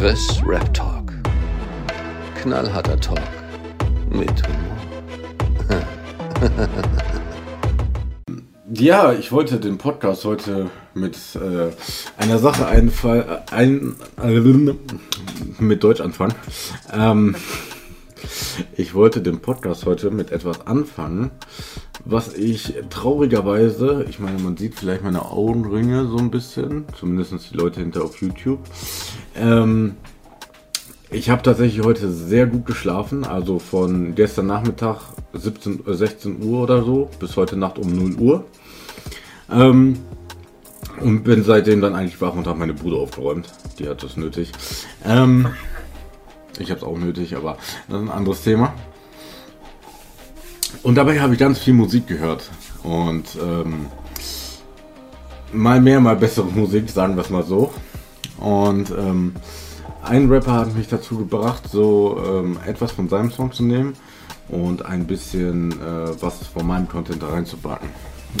Chris 0.00 0.40
Rap 0.46 0.72
Talk. 0.72 1.12
Knallharter 2.40 2.98
Talk 2.98 3.20
mit 4.08 4.32
Humor. 4.48 4.78
Ja, 8.72 9.12
ich 9.12 9.30
wollte 9.30 9.60
den 9.60 9.76
Podcast 9.76 10.24
heute 10.24 10.70
mit 10.94 11.18
äh, 11.34 11.70
einer 12.16 12.38
Sache 12.38 12.66
einfallen, 12.66 13.26
ein, 13.50 13.96
äh, 14.22 14.40
mit 15.58 15.84
Deutsch 15.84 16.00
anfangen. 16.00 16.34
Ähm, 16.90 17.36
ich 18.78 18.94
wollte 18.94 19.20
den 19.20 19.40
Podcast 19.40 19.84
heute 19.84 20.10
mit 20.10 20.32
etwas 20.32 20.66
anfangen, 20.66 21.30
was 22.04 22.34
ich 22.34 22.74
traurigerweise, 22.88 24.04
ich 24.08 24.18
meine, 24.18 24.38
man 24.38 24.56
sieht 24.56 24.74
vielleicht 24.74 25.02
meine 25.02 25.30
Augenringe 25.30 26.06
so 26.06 26.16
ein 26.16 26.30
bisschen, 26.30 26.84
zumindest 26.98 27.52
die 27.52 27.56
Leute 27.56 27.80
hinter 27.80 28.04
auf 28.04 28.20
YouTube. 28.20 28.60
Ähm, 29.36 29.96
ich 31.10 31.28
habe 31.28 31.42
tatsächlich 31.42 31.84
heute 31.84 32.10
sehr 32.10 32.46
gut 32.46 32.66
geschlafen, 32.66 33.24
also 33.24 33.58
von 33.58 34.14
gestern 34.14 34.46
Nachmittag 34.46 35.00
17, 35.32 35.86
äh, 35.86 35.94
16 35.94 36.42
Uhr 36.42 36.62
oder 36.62 36.84
so 36.84 37.10
bis 37.18 37.36
heute 37.36 37.56
Nacht 37.56 37.78
um 37.78 37.94
0 37.94 38.14
Uhr. 38.14 38.44
Ähm, 39.50 39.98
und 41.00 41.24
bin 41.24 41.42
seitdem 41.44 41.80
dann 41.80 41.94
eigentlich 41.94 42.20
wach 42.20 42.34
und 42.34 42.46
habe 42.46 42.58
meine 42.58 42.74
Bude 42.74 42.96
aufgeräumt. 42.96 43.48
Die 43.78 43.88
hat 43.88 44.02
das 44.02 44.16
nötig. 44.16 44.52
Ähm, 45.04 45.48
ich 46.58 46.70
habe 46.70 46.78
es 46.78 46.84
auch 46.84 46.98
nötig, 46.98 47.36
aber 47.36 47.56
das 47.88 48.00
ist 48.00 48.08
ein 48.08 48.10
anderes 48.10 48.42
Thema. 48.42 48.74
Und 50.82 50.94
dabei 50.94 51.20
habe 51.20 51.34
ich 51.34 51.38
ganz 51.38 51.58
viel 51.58 51.74
Musik 51.74 52.06
gehört. 52.06 52.50
Und 52.82 53.36
ähm, 53.40 53.86
mal 55.52 55.80
mehr, 55.80 56.00
mal 56.00 56.16
bessere 56.16 56.46
Musik, 56.46 56.90
sagen 56.90 57.16
wir 57.16 57.22
es 57.22 57.30
mal 57.30 57.42
so. 57.42 57.72
Und 58.38 58.90
ähm, 58.90 59.34
ein 60.02 60.30
Rapper 60.30 60.52
hat 60.54 60.74
mich 60.74 60.88
dazu 60.88 61.18
gebracht, 61.18 61.64
so 61.70 62.18
ähm, 62.26 62.58
etwas 62.66 62.92
von 62.92 63.08
seinem 63.08 63.30
Song 63.30 63.52
zu 63.52 63.62
nehmen 63.62 63.94
und 64.48 64.84
ein 64.84 65.06
bisschen 65.06 65.72
äh, 65.72 66.22
was 66.22 66.46
von 66.46 66.66
meinem 66.66 66.88
Content 66.88 67.22
da 67.22 67.28
reinzupacken. 67.28 67.88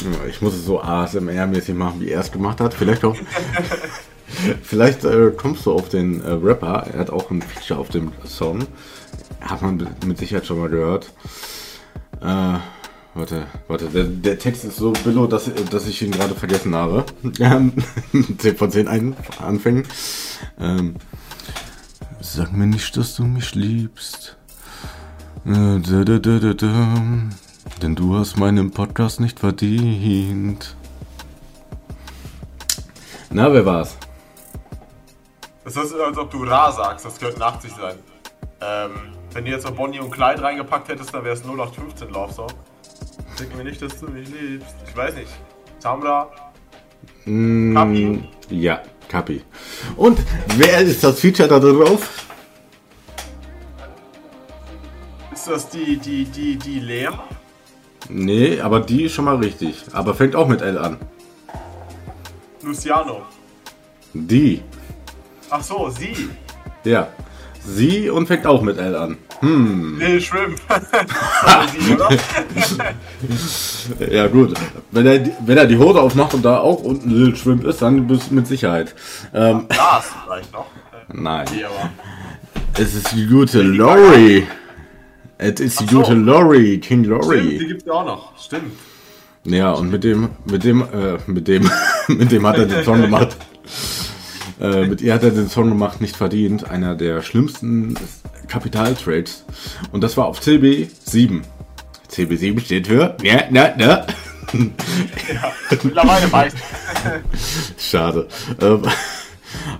Ja, 0.02 0.26
Ich 0.28 0.40
muss 0.40 0.54
es 0.54 0.64
so 0.64 0.80
ASMR-mäßig 0.80 1.74
machen, 1.74 2.00
wie 2.00 2.10
er 2.10 2.20
es 2.20 2.32
gemacht 2.32 2.60
hat. 2.60 2.74
Vielleicht 2.74 3.04
auch. 3.04 3.16
Vielleicht 4.62 5.04
äh, 5.04 5.32
kommst 5.36 5.66
du 5.66 5.72
auf 5.72 5.88
den 5.88 6.22
äh, 6.22 6.30
Rapper. 6.30 6.86
Er 6.92 7.00
hat 7.00 7.10
auch 7.10 7.30
ein 7.30 7.42
Feature 7.42 7.80
auf 7.80 7.88
dem 7.88 8.12
Song. 8.24 8.66
Hat 9.40 9.60
man 9.60 9.86
mit 10.06 10.18
Sicherheit 10.18 10.46
schon 10.46 10.60
mal 10.60 10.68
gehört. 10.68 11.12
Äh, 12.20 12.58
warte, 13.14 13.46
warte. 13.68 13.88
Der, 13.88 14.04
der 14.04 14.38
Text 14.38 14.64
ist 14.64 14.76
so 14.76 14.92
billow, 15.04 15.26
dass, 15.26 15.50
dass 15.70 15.86
ich 15.86 16.02
ihn 16.02 16.10
gerade 16.10 16.34
vergessen 16.34 16.74
habe. 16.74 17.04
10 18.38 18.56
von 18.56 18.70
10 18.70 18.88
ein, 18.88 19.16
Anfängen. 19.38 19.86
Ähm, 20.58 20.96
sag 22.20 22.52
mir 22.52 22.66
nicht, 22.66 22.96
dass 22.96 23.16
du 23.16 23.24
mich 23.24 23.54
liebst. 23.54 24.36
Äh, 25.46 25.80
da, 25.80 26.04
da, 26.04 26.38
da. 26.54 26.94
Denn 27.82 27.94
du 27.94 28.16
hast 28.16 28.36
meinen 28.36 28.70
Podcast 28.70 29.20
nicht 29.20 29.40
verdient. 29.40 30.76
Na, 33.30 33.52
wer 33.52 33.64
war's? 33.64 33.96
Das 35.64 35.76
ist, 35.76 35.94
als 35.94 36.18
ob 36.18 36.30
du 36.30 36.42
Ra 36.42 36.72
sagst, 36.72 37.04
das 37.04 37.18
könnten 37.18 37.40
80 37.42 37.70
sein. 37.72 37.96
Ähm, 38.60 38.90
wenn 39.32 39.44
du 39.44 39.50
jetzt 39.50 39.64
noch 39.64 39.72
Bonnie 39.72 40.00
und 40.00 40.10
Clyde 40.10 40.42
reingepackt 40.42 40.88
hättest, 40.88 41.14
dann 41.14 41.24
wäre 41.24 41.34
es 41.34 41.44
0815 41.44 42.10
Love 42.10 42.32
Song. 42.32 42.52
Sag 43.36 43.56
mir 43.56 43.64
nicht, 43.64 43.80
dass 43.80 43.98
du 43.98 44.08
mich 44.08 44.28
liebst. 44.28 44.74
Ich 44.86 44.96
weiß 44.96 45.14
nicht. 45.14 45.30
Tamra? 45.80 46.30
Mm, 47.24 47.74
Kapi? 47.74 48.28
Ja, 48.50 48.82
Kapi. 49.08 49.42
Und 49.96 50.18
wer 50.56 50.80
ist 50.80 51.02
das 51.02 51.20
Feature 51.20 51.48
da 51.48 51.58
drauf? 51.58 52.26
Ist 55.32 55.48
das 55.48 55.68
die, 55.70 55.96
die, 55.96 56.24
die, 56.24 56.56
die 56.56 56.80
Lea? 56.80 57.08
Nee, 58.08 58.60
aber 58.60 58.80
die 58.80 59.04
ist 59.04 59.12
schon 59.12 59.24
mal 59.24 59.36
richtig. 59.36 59.84
Aber 59.92 60.14
fängt 60.14 60.34
auch 60.34 60.48
mit 60.48 60.60
L 60.60 60.76
an. 60.76 60.98
Luciano. 62.62 63.22
Die. 64.12 64.62
Ach 65.48 65.62
so, 65.62 65.88
sie. 65.88 66.28
Ja. 66.84 67.08
Sie 67.64 68.08
und 68.10 68.26
fängt 68.26 68.46
auch 68.46 68.62
mit 68.62 68.78
L 68.78 68.96
an. 68.96 69.18
Hm. 69.40 70.00
Das 70.00 70.22
sie, 71.78 71.94
oder? 71.94 72.08
Ja 74.10 74.26
gut. 74.26 74.54
Wenn 74.90 75.06
er, 75.06 75.20
wenn 75.44 75.58
er 75.58 75.66
die 75.66 75.76
Hose 75.78 76.00
aufmacht 76.00 76.34
und 76.34 76.44
da 76.44 76.58
auch 76.58 76.82
unten 76.82 77.10
Lil 77.10 77.36
Shrimp 77.36 77.64
ist, 77.64 77.82
dann 77.82 78.06
bist 78.06 78.30
du 78.30 78.34
mit 78.34 78.46
Sicherheit. 78.46 78.94
Ähm, 79.34 79.66
Lars 79.76 80.06
vielleicht 80.24 80.52
noch. 80.52 80.66
Nein. 81.12 81.46
Nee. 81.54 81.64
Es 82.78 82.94
ist 82.94 83.12
die 83.12 83.26
gute 83.26 83.62
Lori. 83.62 84.46
Es 85.38 85.60
ist 85.60 85.80
die 85.80 85.86
so. 85.86 86.00
gute 86.00 86.14
Lori, 86.14 86.78
King 86.78 87.04
Stimmt, 87.04 87.24
die 87.24 87.28
Lori. 87.28 87.66
gibt's 87.66 87.84
ja 87.84 87.92
auch 87.92 88.04
noch. 88.04 88.38
Stimmt. 88.38 88.72
Ja, 89.44 89.72
und 89.72 89.90
mit 89.90 90.04
dem, 90.04 90.30
mit 90.44 90.64
dem, 90.64 90.82
äh, 90.82 91.18
mit 91.26 91.48
dem, 91.48 91.70
mit 92.08 92.30
dem 92.30 92.46
hat 92.46 92.58
er 92.58 92.66
den 92.66 92.84
Song 92.84 93.00
gemacht. 93.00 93.36
Äh, 94.60 94.86
mit 94.86 95.00
ihr 95.00 95.14
hat 95.14 95.22
er 95.22 95.30
den 95.30 95.48
Song 95.48 95.68
gemacht, 95.68 96.00
nicht 96.00 96.16
verdient. 96.16 96.70
Einer 96.70 96.94
der 96.94 97.22
schlimmsten 97.22 97.96
Kapitaltrades. 98.48 99.44
Und 99.92 100.02
das 100.02 100.16
war 100.16 100.26
auf 100.26 100.40
CB7. 100.40 101.42
CB7 102.10 102.60
steht 102.60 102.88
für, 102.88 103.16
ja, 103.22 103.44
na, 103.50 103.72
na. 103.78 104.06
Mittlerweile 105.82 106.30
weiß 106.32 106.52
Schade. 107.78 108.26
Ähm, 108.60 108.82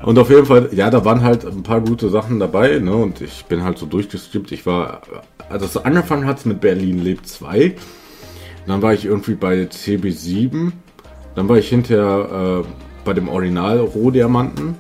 und 0.03 0.19
auf 0.19 0.31
jeden 0.31 0.47
Fall, 0.47 0.69
ja, 0.73 0.91
da 0.91 1.05
waren 1.05 1.23
halt 1.23 1.45
ein 1.45 1.63
paar 1.63 1.81
gute 1.81 2.09
Sachen 2.09 2.39
dabei, 2.39 2.79
ne? 2.79 2.95
Und 2.95 3.21
ich 3.21 3.45
bin 3.47 3.63
halt 3.63 3.79
so 3.79 3.87
durchgeskippt. 3.87 4.53
Ich 4.53 4.67
war, 4.67 5.03
als 5.49 5.63
es 5.63 5.77
angefangen 5.77 6.27
hat 6.27 6.47
mit 6.47 6.61
Berlin 6.61 7.03
lebt 7.03 7.29
2, 7.29 7.75
dann 8.67 8.83
war 8.83 8.95
ich 8.95 9.05
irgendwie 9.05 9.35
bei 9.35 9.63
CB7, 9.65 10.73
dann 11.35 11.49
war 11.49 11.59
ich 11.59 11.69
hinterher 11.69 12.63
äh, 12.65 12.90
bei 13.05 13.13
dem 13.13 13.29
Original 13.29 13.79
Rohdiamanten 13.79 14.77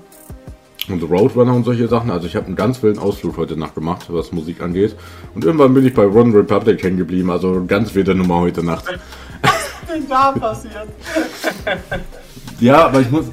und 0.88 1.02
Roadrunner 1.02 1.54
und 1.54 1.64
solche 1.64 1.88
Sachen. 1.88 2.10
Also 2.10 2.26
ich 2.26 2.36
habe 2.36 2.46
einen 2.46 2.56
ganz 2.56 2.82
wilden 2.82 2.98
Ausflug 2.98 3.36
heute 3.36 3.56
Nacht 3.56 3.74
gemacht, 3.74 4.06
was 4.08 4.32
Musik 4.32 4.60
angeht. 4.60 4.96
Und 5.34 5.44
irgendwann 5.44 5.74
bin 5.74 5.86
ich 5.86 5.94
bei 5.94 6.06
One 6.06 6.34
Republic 6.36 6.82
hängen 6.82 6.96
geblieben, 6.96 7.30
also 7.30 7.64
ganz 7.66 7.94
wilde 7.94 8.14
Nummer 8.14 8.40
heute 8.40 8.64
Nacht. 8.64 8.86
denn 9.88 10.08
da 10.08 10.32
passiert. 10.32 10.88
Ja, 12.60 12.84
aber 12.88 13.00
ich 13.00 13.10
muss. 13.10 13.24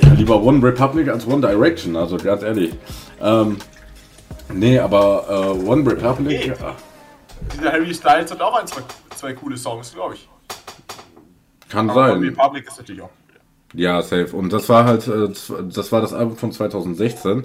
Ja, 0.00 0.12
lieber 0.14 0.42
One 0.42 0.62
Republic 0.66 1.08
als 1.08 1.26
One 1.26 1.46
Direction, 1.46 1.94
also 1.94 2.16
ganz 2.16 2.42
ehrlich. 2.42 2.72
Ähm, 3.20 3.58
nee, 4.50 4.78
aber 4.78 5.26
äh, 5.28 5.68
One 5.68 5.90
Republic. 5.90 6.46
Ja, 6.46 6.74
Dieser 7.54 7.72
Harry 7.72 7.92
Styles 7.92 8.30
hat 8.30 8.40
auch 8.40 8.58
ein, 8.58 8.66
zwei, 8.66 8.80
zwei 9.14 9.34
coole 9.34 9.58
Songs, 9.58 9.92
glaube 9.92 10.14
ich. 10.14 10.26
kann 11.68 11.90
Aber 11.90 12.08
sein. 12.12 12.20
Republic 12.20 12.66
ist 12.66 12.78
natürlich 12.78 13.02
auch. 13.02 13.10
Ja, 13.74 14.00
safe. 14.02 14.34
Und 14.34 14.52
das 14.52 14.68
war 14.68 14.84
halt, 14.84 15.06
äh, 15.08 15.28
das 15.28 15.92
war 15.92 16.00
das 16.00 16.12
Album 16.12 16.36
von 16.36 16.52
2016. 16.52 17.44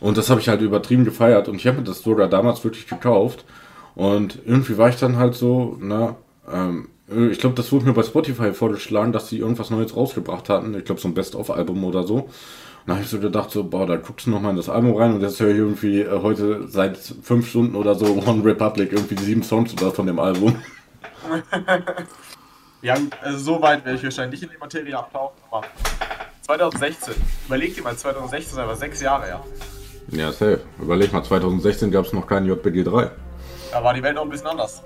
Und 0.00 0.16
das 0.16 0.30
habe 0.30 0.40
ich 0.40 0.48
halt 0.48 0.60
übertrieben 0.60 1.04
gefeiert. 1.04 1.48
Und 1.48 1.56
ich 1.56 1.66
habe 1.66 1.78
mir 1.78 1.84
das 1.84 2.02
sogar 2.02 2.28
damals 2.28 2.64
wirklich 2.64 2.86
gekauft. 2.86 3.44
Und 3.94 4.40
irgendwie 4.44 4.76
war 4.76 4.88
ich 4.88 4.96
dann 4.96 5.16
halt 5.16 5.34
so, 5.34 5.76
na, 5.80 6.16
ähm, 6.52 6.88
ich 7.30 7.38
glaube, 7.38 7.54
das 7.54 7.70
wurde 7.70 7.84
mir 7.84 7.92
bei 7.92 8.02
Spotify 8.02 8.52
vorgeschlagen, 8.52 9.12
dass 9.12 9.28
sie 9.28 9.38
irgendwas 9.38 9.70
Neues 9.70 9.94
rausgebracht 9.94 10.48
hatten. 10.48 10.74
Ich 10.74 10.84
glaube, 10.84 11.00
so 11.00 11.08
ein 11.08 11.14
Best-of-Album 11.14 11.84
oder 11.84 12.04
so. 12.04 12.16
Und 12.16 12.30
da 12.86 12.94
habe 12.94 13.04
ich 13.04 13.10
so 13.10 13.20
gedacht, 13.20 13.50
so, 13.50 13.64
boah, 13.64 13.86
da 13.86 13.96
guckst 13.96 14.26
du 14.26 14.30
nochmal 14.30 14.50
in 14.50 14.56
das 14.56 14.68
Album 14.68 14.96
rein 14.96 15.14
und 15.14 15.22
jetzt 15.22 15.40
höre 15.40 15.50
ich 15.50 15.58
irgendwie 15.58 16.00
äh, 16.00 16.22
heute 16.22 16.66
seit 16.68 16.98
fünf 16.98 17.48
Stunden 17.48 17.76
oder 17.76 17.94
so 17.94 18.06
One 18.26 18.44
Republic, 18.44 18.92
irgendwie 18.92 19.16
sieben 19.16 19.42
Songs 19.42 19.72
oder 19.74 19.90
von 19.92 20.06
dem 20.06 20.18
Album. 20.18 20.56
Ja, 22.84 22.98
also 23.22 23.38
so 23.38 23.62
weit 23.62 23.82
werde 23.86 23.96
ich 23.96 24.04
wahrscheinlich 24.04 24.42
nicht 24.42 24.50
in 24.50 24.56
die 24.56 24.60
Materie 24.60 24.98
abtauchen, 24.98 25.40
aber 25.50 25.64
2016. 26.42 27.14
Überleg 27.46 27.74
dir 27.74 27.82
mal, 27.82 27.96
2016 27.96 28.58
war 28.58 28.76
sechs 28.76 29.00
Jahre 29.00 29.24
her. 29.24 29.40
Ja, 30.10 30.30
safe. 30.30 30.60
Überleg 30.78 31.10
mal, 31.10 31.24
2016 31.24 31.90
gab 31.90 32.04
es 32.04 32.12
noch 32.12 32.26
keinen 32.26 32.44
JBG 32.44 32.84
3. 32.84 33.10
Da 33.72 33.82
war 33.82 33.94
die 33.94 34.02
Welt 34.02 34.16
noch 34.16 34.24
ein 34.24 34.28
bisschen 34.28 34.48
anders. 34.48 34.82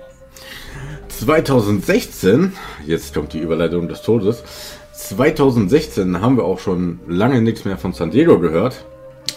2016, 1.09 2.53
jetzt 2.85 3.13
kommt 3.13 3.33
die 3.33 3.39
Überleitung 3.39 3.89
des 3.89 4.01
Todes. 4.01 4.45
2016 4.93 6.21
haben 6.21 6.37
wir 6.37 6.45
auch 6.45 6.59
schon 6.59 7.01
lange 7.05 7.41
nichts 7.41 7.65
mehr 7.65 7.77
von 7.77 7.91
San 7.91 8.11
Diego 8.11 8.39
gehört. 8.39 8.85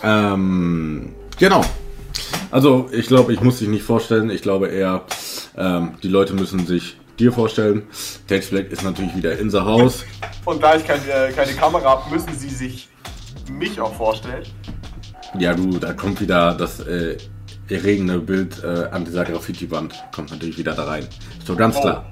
Ähm, 0.04 1.16
genau. 1.36 1.62
Also, 2.52 2.88
ich 2.92 3.08
glaube, 3.08 3.32
ich 3.32 3.40
muss 3.40 3.58
dich 3.58 3.66
nicht 3.66 3.82
vorstellen. 3.82 4.30
Ich 4.30 4.42
glaube 4.42 4.68
eher, 4.68 5.02
ähm, 5.56 5.94
die 6.04 6.08
Leute 6.08 6.34
müssen 6.34 6.64
sich 6.64 6.96
dir 7.18 7.32
vorstellen. 7.32 7.84
Tex 8.26 8.48
Black 8.50 8.70
ist 8.70 8.82
natürlich 8.82 9.14
wieder 9.16 9.38
in 9.38 9.50
the 9.50 9.60
house. 9.60 10.04
Und 10.44 10.62
da 10.62 10.76
ich 10.76 10.86
keine, 10.86 11.32
keine 11.34 11.52
Kamera 11.52 11.90
habe, 11.90 12.10
müssen 12.10 12.32
sie 12.38 12.48
sich 12.48 12.88
mich 13.50 13.80
auch 13.80 13.94
vorstellen. 13.94 14.44
Ja, 15.38 15.54
du, 15.54 15.78
da 15.78 15.92
kommt 15.92 16.20
wieder 16.20 16.54
das 16.54 16.80
äh, 16.80 17.16
erregende 17.68 18.18
Bild 18.18 18.62
äh, 18.62 18.88
an 18.90 19.04
dieser 19.04 19.24
Graffiti-Wand. 19.24 19.94
Kommt 20.14 20.30
natürlich 20.30 20.58
wieder 20.58 20.74
da 20.74 20.84
rein. 20.84 21.06
Ist 21.38 21.48
doch 21.48 21.56
ganz 21.56 21.80
klar. 21.80 22.04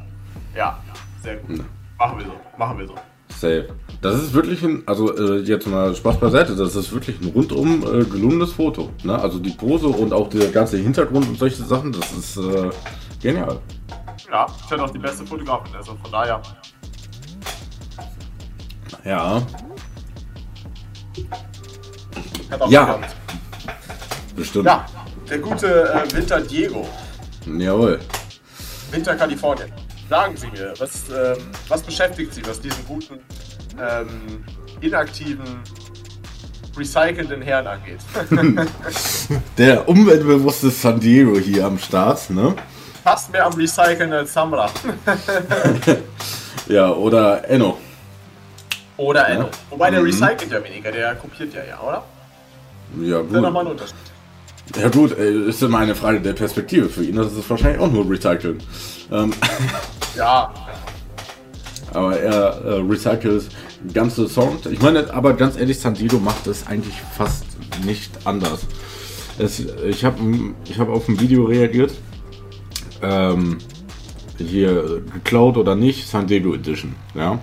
Ja, 0.56 0.78
sehr 1.22 1.36
gut. 1.36 1.62
Machen 1.98 2.18
wir 2.18 2.26
so, 2.26 2.32
machen 2.56 2.78
wir 2.78 2.86
so. 2.86 2.94
safe. 3.40 3.68
Das 4.00 4.14
ist 4.14 4.32
wirklich 4.32 4.62
ein, 4.62 4.82
also 4.86 5.14
äh, 5.16 5.40
jetzt 5.40 5.66
mal 5.66 5.94
Spaß 5.94 6.18
beiseite, 6.18 6.56
das 6.56 6.74
ist 6.74 6.92
wirklich 6.92 7.20
ein 7.20 7.28
rundum 7.28 7.82
äh, 7.82 8.04
gelungenes 8.04 8.52
Foto. 8.52 8.90
Ne? 9.04 9.18
Also 9.18 9.38
die 9.38 9.50
Pose 9.50 9.88
und 9.88 10.12
auch 10.12 10.28
der 10.28 10.48
ganze 10.48 10.78
Hintergrund 10.78 11.28
und 11.28 11.38
solche 11.38 11.62
Sachen, 11.62 11.92
das 11.92 12.10
ist 12.12 12.36
äh, 12.38 12.70
genial. 13.20 13.60
Ja, 14.30 14.46
ich 14.64 14.70
hätte 14.70 14.82
auch 14.84 14.90
die 14.90 14.98
beste 14.98 15.26
Fotografin, 15.26 15.74
also 15.74 15.96
von 15.96 16.10
daher. 16.12 16.40
Ja, 19.04 19.42
Hat 22.50 22.60
auch 22.60 22.70
Ja. 22.70 22.84
geklappt. 22.94 23.16
bestimmt. 24.36 24.66
Ja, 24.66 24.86
der 25.28 25.38
gute 25.38 25.88
äh, 25.92 26.12
Winter 26.14 26.40
Diego, 26.40 26.88
Jawohl. 27.46 28.00
Winter 28.90 29.14
Kalifornien. 29.16 29.72
Sagen 30.08 30.36
Sie 30.36 30.48
mir, 30.48 30.74
was, 30.78 31.08
ähm, 31.08 31.36
was 31.68 31.82
beschäftigt 31.82 32.34
Sie, 32.34 32.44
was 32.46 32.60
diesen 32.60 32.84
guten, 32.86 33.20
ähm, 33.80 34.44
inaktiven, 34.80 35.60
recycelnden 36.76 37.40
Herrn 37.42 37.66
angeht? 37.68 38.00
Der 39.58 39.88
umweltbewusste 39.88 40.70
San 40.70 40.98
Diego 41.00 41.38
hier 41.38 41.66
am 41.66 41.78
Start, 41.78 42.28
ne? 42.30 42.54
Fast 43.02 43.32
mehr 43.32 43.46
am 43.46 43.52
Recyceln 43.54 44.12
als 44.12 44.32
Samra. 44.32 44.70
Ja, 46.68 46.90
oder 46.92 47.48
Enno. 47.48 47.78
Oder 48.96 49.26
Enno. 49.28 49.48
Wobei 49.70 49.90
der 49.90 50.00
Mhm. 50.00 50.06
recycelt 50.06 50.52
ja 50.52 50.62
weniger, 50.62 50.92
der 50.92 51.14
kopiert 51.16 51.52
ja, 51.54 51.62
ja, 51.68 51.80
oder? 51.80 52.04
Ja, 53.02 53.18
Das 53.18 53.26
ist 53.28 53.32
ja 53.34 53.40
nochmal 53.40 53.64
gut. 53.64 53.72
ein 53.72 53.72
Unterschied. 53.72 53.96
Ja, 54.80 54.88
gut, 54.88 55.18
äh, 55.18 55.48
ist 55.48 55.62
immer 55.62 55.78
eine 55.78 55.96
Frage 55.96 56.20
der 56.20 56.32
Perspektive 56.34 56.88
für 56.88 57.02
ihn. 57.02 57.16
Das 57.16 57.32
ist 57.32 57.48
wahrscheinlich 57.50 57.80
auch 57.80 57.90
nur 57.90 58.08
Recyceln. 58.08 58.62
Ähm, 59.10 59.32
Ja, 60.16 60.52
aber 61.92 62.18
er 62.20 62.64
äh, 62.64 62.80
recycelt 62.88 63.48
ganze 63.94 64.28
Songs. 64.28 64.66
Ich 64.66 64.80
meine, 64.82 65.12
aber 65.12 65.34
ganz 65.34 65.56
ehrlich, 65.56 65.80
San 65.80 65.94
Diego 65.94 66.18
macht 66.18 66.46
es 66.46 66.66
eigentlich 66.68 66.94
fast 67.16 67.44
nicht 67.84 68.10
anders. 68.24 68.60
Es, 69.38 69.60
ich 69.60 70.04
habe 70.04 70.18
ich 70.66 70.78
hab 70.78 70.88
auf 70.88 71.08
ein 71.08 71.18
Video 71.18 71.44
reagiert. 71.46 71.92
Ähm, 73.02 73.58
hier 74.38 75.02
geklaut 75.12 75.56
oder 75.56 75.74
nicht, 75.74 76.08
San 76.08 76.26
Diego 76.26 76.54
Edition. 76.54 76.94
Ja. 77.14 77.38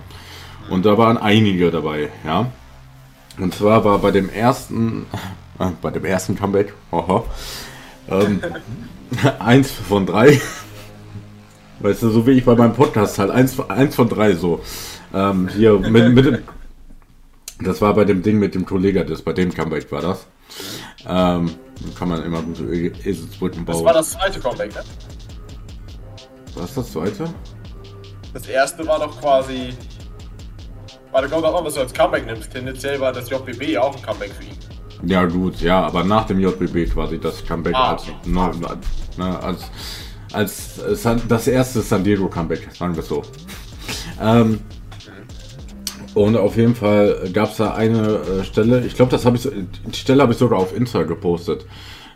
Und 0.68 0.84
da 0.84 0.98
waren 0.98 1.16
einige 1.16 1.70
dabei, 1.70 2.10
ja. 2.24 2.50
Und 3.38 3.54
zwar 3.54 3.84
war 3.84 3.98
bei 3.98 4.10
dem 4.10 4.28
ersten, 4.28 5.06
äh, 5.58 5.70
bei 5.80 5.90
dem 5.90 6.04
ersten 6.04 6.36
Comeback, 6.36 6.74
haha, 6.90 7.24
ähm, 8.10 8.40
eins 9.38 9.70
von 9.70 10.06
drei. 10.06 10.40
Weißt 11.80 12.02
du, 12.02 12.10
so 12.10 12.26
wie 12.26 12.32
ich 12.32 12.44
bei 12.44 12.56
meinem 12.56 12.74
Podcast 12.74 13.18
halt, 13.18 13.30
eins, 13.30 13.58
eins 13.68 13.94
von 13.94 14.08
drei 14.08 14.34
so. 14.34 14.60
Ähm, 15.14 15.48
hier 15.48 15.78
mit, 15.78 16.14
mit 16.14 16.42
das 17.60 17.80
war 17.80 17.94
bei 17.94 18.04
dem 18.04 18.22
Ding 18.22 18.38
mit 18.38 18.54
dem 18.54 18.64
Kollega, 18.66 19.04
das 19.04 19.22
bei 19.22 19.32
dem 19.32 19.52
Comeback 19.54 19.90
war 19.90 20.02
das. 20.02 20.26
Ähm, 21.06 21.50
kann 21.96 22.08
man 22.08 22.24
immer 22.24 22.42
gute 22.42 22.64
Eselsbrücken 22.64 23.64
das 23.64 23.76
bauen. 23.76 23.86
war 23.86 23.92
das 23.92 24.10
zweite 24.10 24.40
Comeback, 24.40 24.74
ne? 24.74 24.82
Was 26.58 26.70
ist 26.70 26.76
das 26.78 26.92
zweite? 26.92 27.24
Das 28.34 28.46
erste 28.46 28.86
war 28.86 28.98
doch 28.98 29.20
quasi. 29.20 29.70
Warte, 31.12 31.28
kommt 31.28 31.44
auch 31.44 31.58
an, 31.58 31.64
was 31.64 31.74
du 31.74 31.80
als 31.80 31.94
Comeback 31.94 32.26
nimmst. 32.26 32.50
Tendenziell 32.52 33.00
war 33.00 33.12
das 33.12 33.30
JBB 33.30 33.62
ja 33.72 33.80
auch 33.82 33.96
ein 33.96 34.02
Comeback 34.02 34.32
für 34.32 34.44
ihn. 34.44 35.08
Ja 35.08 35.24
gut, 35.24 35.60
ja, 35.60 35.86
aber 35.86 36.02
nach 36.04 36.26
dem 36.26 36.40
JBB 36.40 36.92
quasi 36.92 37.18
das 37.18 37.44
Comeback 37.46 37.74
Ah, 37.74 37.92
als, 37.92 38.02
okay. 38.02 38.12
no, 38.26 38.50
ne, 39.16 39.42
als, 39.42 39.62
als 40.32 40.76
San, 41.00 41.22
das 41.28 41.46
erste 41.46 41.80
San 41.82 42.02
Diego 42.02 42.28
Comeback, 42.28 42.68
sagen 42.76 42.94
wir 42.96 43.02
es 43.02 43.08
so. 43.08 43.22
Ähm, 44.20 44.58
und 46.14 46.36
auf 46.36 46.56
jeden 46.56 46.74
Fall 46.74 47.30
gab 47.32 47.50
es 47.52 47.58
da 47.58 47.74
eine 47.74 48.16
äh, 48.40 48.44
Stelle, 48.44 48.84
ich 48.84 48.96
glaube, 48.96 49.12
das 49.12 49.24
habe 49.24 49.36
ich, 49.36 49.42
so- 49.42 49.50
die 49.52 49.96
Stelle 49.96 50.20
habe 50.22 50.32
ich 50.32 50.38
sogar 50.38 50.58
auf 50.58 50.74
Insta 50.76 51.04
gepostet. 51.04 51.64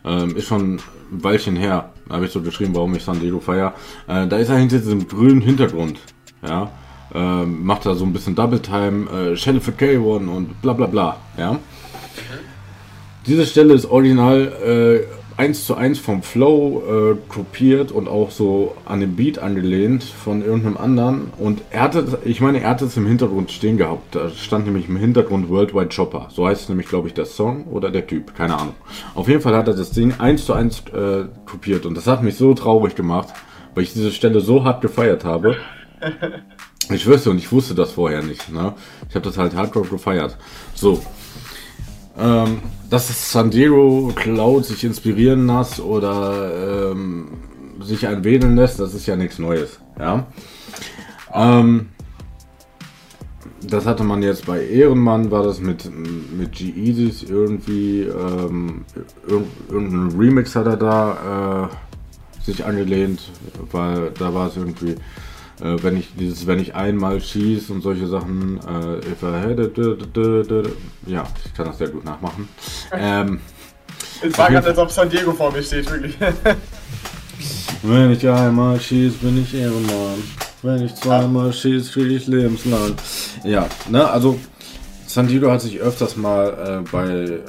Ähm, 0.05 0.37
ist 0.37 0.49
schon 0.49 0.75
ein 0.77 0.81
Weilchen 1.23 1.55
her. 1.55 1.92
Da 2.09 2.17
habe 2.17 2.27
ich 2.27 2.33
so 2.33 2.41
geschrieben, 2.41 2.75
warum 2.75 2.95
ich 2.95 3.05
San 3.05 3.21
Diego 3.21 3.41
feier. 3.41 3.75
Äh, 4.07 4.27
da 4.27 4.37
ist 4.37 4.49
er 4.49 4.57
hinter 4.57 4.79
diesem 4.79 5.07
grünen 5.07 5.41
Hintergrund. 5.41 5.99
Ja. 6.47 6.71
Ähm, 7.15 7.65
macht 7.65 7.85
da 7.85 7.95
so 7.95 8.05
ein 8.05 8.13
bisschen 8.13 8.35
Double 8.35 8.61
Time, 8.61 9.11
äh, 9.11 9.37
Shell 9.37 9.61
for 9.61 9.75
K1 9.75 10.29
und 10.29 10.63
bla 10.63 10.73
bla 10.73 10.87
bla. 10.87 11.17
Ja. 11.37 11.59
Diese 13.27 13.47
Stelle 13.47 13.75
ist 13.75 13.85
original 13.85 15.07
1 15.43 15.67
zu 15.67 15.75
1 15.75 15.99
vom 15.99 16.23
Flow 16.23 16.85
äh, 16.87 17.17
kopiert 17.29 17.91
und 17.91 18.07
auch 18.07 18.31
so 18.31 18.77
an 18.85 19.01
den 19.01 19.17
Beat 19.17 19.41
angelehnt 19.41 20.05
von 20.05 20.41
irgendeinem 20.41 20.77
anderen. 20.77 21.33
Und 21.37 21.63
er 21.71 21.81
hatte, 21.83 22.21
ich 22.25 22.41
meine, 22.41 22.61
er 22.61 22.71
hatte 22.71 22.85
es 22.85 22.97
im 22.97 23.09
Hintergrund 23.09 23.51
stehen 23.51 23.77
gehabt. 23.77 24.15
Da 24.15 24.31
stand 24.31 24.67
nämlich 24.67 24.89
im 24.89 24.97
Hintergrund 24.97 25.49
Worldwide 25.49 25.89
Chopper. 25.89 26.29
So 26.31 26.47
heißt 26.47 26.69
nämlich, 26.69 26.87
glaube 26.87 27.09
ich, 27.09 27.15
der 27.15 27.27
Song 27.27 27.65
oder 27.65 27.91
der 27.91 28.07
Typ. 28.07 28.37
Keine 28.37 28.57
Ahnung. 28.57 28.77
Auf 29.17 29.27
jeden 29.27 29.41
Fall 29.41 29.57
hat 29.57 29.67
er 29.67 29.75
das 29.75 29.91
Ding 29.91 30.15
1 30.17 30.47
zu 30.47 30.53
1 30.53 30.85
äh, 30.95 31.25
kopiert. 31.45 31.87
Und 31.87 31.97
das 31.97 32.07
hat 32.07 32.23
mich 32.23 32.37
so 32.37 32.55
traurig 32.55 32.95
gemacht, 32.95 33.31
weil 33.75 33.83
ich 33.83 33.93
diese 33.93 34.13
Stelle 34.13 34.41
so 34.43 34.63
hart 34.63 34.81
gefeiert 34.81 35.25
habe. 35.25 35.57
Ich 36.91 37.07
wüsste 37.07 37.31
und 37.31 37.39
ich 37.39 37.51
wusste 37.53 37.77
das 37.77 37.93
vorher 37.93 38.23
nicht. 38.23 38.53
Ne? 38.53 38.75
Ich 39.09 39.15
habe 39.15 39.25
das 39.25 39.39
halt 39.39 39.55
hardcore 39.55 39.87
gefeiert. 39.87 40.37
So, 40.75 41.01
ähm, 42.19 42.59
dass 42.93 43.09
es 43.09 43.33
San 43.33 43.51
Diego 43.51 44.13
Cloud 44.15 44.67
sich 44.67 44.85
inspirieren 44.85 45.47
lässt 45.47 45.81
oder 45.81 46.91
ähm, 46.93 47.29
sich 47.81 48.07
einwedeln 48.07 48.55
lässt, 48.55 48.79
das 48.81 48.93
ist 48.93 49.07
ja 49.07 49.17
nichts 49.17 49.39
Neues. 49.39 49.81
Ja. 49.99 50.27
Ähm, 51.33 51.89
das 53.63 53.87
hatte 53.87 54.05
man 54.05 54.23
jetzt 54.23 54.45
bei 54.45 54.67
Ehrenmann, 54.67 55.31
war 55.31 55.43
das 55.43 55.59
mit, 55.59 55.91
mit 56.37 56.53
G-Easy's 56.53 57.23
irgendwie, 57.23 58.03
ähm, 58.03 58.85
irg 59.27 59.45
irgendein 59.71 60.21
Remix 60.21 60.55
hat 60.55 60.67
er 60.67 60.77
da 60.77 61.71
äh, 61.71 62.45
sich 62.45 62.63
angelehnt, 62.63 63.23
weil 63.71 64.11
da 64.11 64.35
war 64.35 64.49
es 64.49 64.59
irgendwie, 64.59 64.97
äh, 65.63 65.83
wenn 65.83 65.97
ich 65.97 66.09
dieses, 66.19 66.47
wenn 66.47 66.59
ich 66.59 66.75
einmal 66.75 67.21
schieße 67.21 67.73
und 67.73 67.83
solche 67.83 68.07
Sachen, 68.07 68.59
äh, 68.59 68.99
if 68.99 69.23
I 69.23 69.27
had 69.27 69.59
it, 69.59 69.79
ja, 71.07 71.25
ich 71.45 71.55
kann 71.55 71.67
das 71.67 71.79
sehr 71.79 71.89
gut 71.89 72.05
nachmachen. 72.05 72.49
Ähm, 72.93 73.41
Es 74.23 74.37
war 74.39 74.51
gerade, 74.51 74.69
als 74.69 74.79
ob 74.79 74.91
San 74.91 75.09
Diego 75.09 75.33
vor 75.33 75.53
mir 75.53 75.63
steht, 75.63 75.91
wirklich. 75.91 76.17
wenn 77.83 78.13
ich 78.13 78.29
einmal 78.29 78.81
schieße, 78.81 79.19
bin 79.19 79.43
ich 79.43 79.55
Ehrenmann. 79.55 80.23
Wenn 80.63 80.85
ich 80.85 80.95
zweimal 80.95 81.53
schieße, 81.53 81.93
kriege 81.93 82.15
ich 82.15 82.27
lebenslang. 82.27 82.95
Ja, 83.45 83.67
ne, 83.89 84.09
also 84.09 84.39
San 85.07 85.27
Diego 85.27 85.51
hat 85.51 85.61
sich 85.61 85.81
öfters 85.81 86.17
mal 86.17 86.85
äh, 86.85 86.91
bei, 86.91 87.41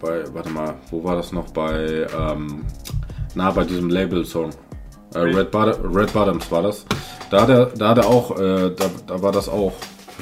bei, 0.00 0.24
warte 0.34 0.50
mal, 0.50 0.74
wo 0.90 1.02
war 1.02 1.16
das 1.16 1.32
noch? 1.32 1.50
Bei, 1.52 2.06
ähm, 2.16 2.64
na, 3.34 3.50
bei 3.50 3.64
diesem 3.64 3.88
Label-Song. 3.88 4.50
Äh, 5.14 5.18
Red 5.18 5.50
Bottoms 5.50 6.50
war 6.50 6.62
das. 6.62 6.84
Da 7.30 7.42
hat 7.42 7.48
er, 7.48 7.66
da 7.66 7.88
hat 7.90 7.98
er 7.98 8.06
auch, 8.06 8.38
äh, 8.38 8.70
da, 8.70 8.90
da 9.06 9.22
war 9.22 9.30
das 9.32 9.48
auch 9.48 9.72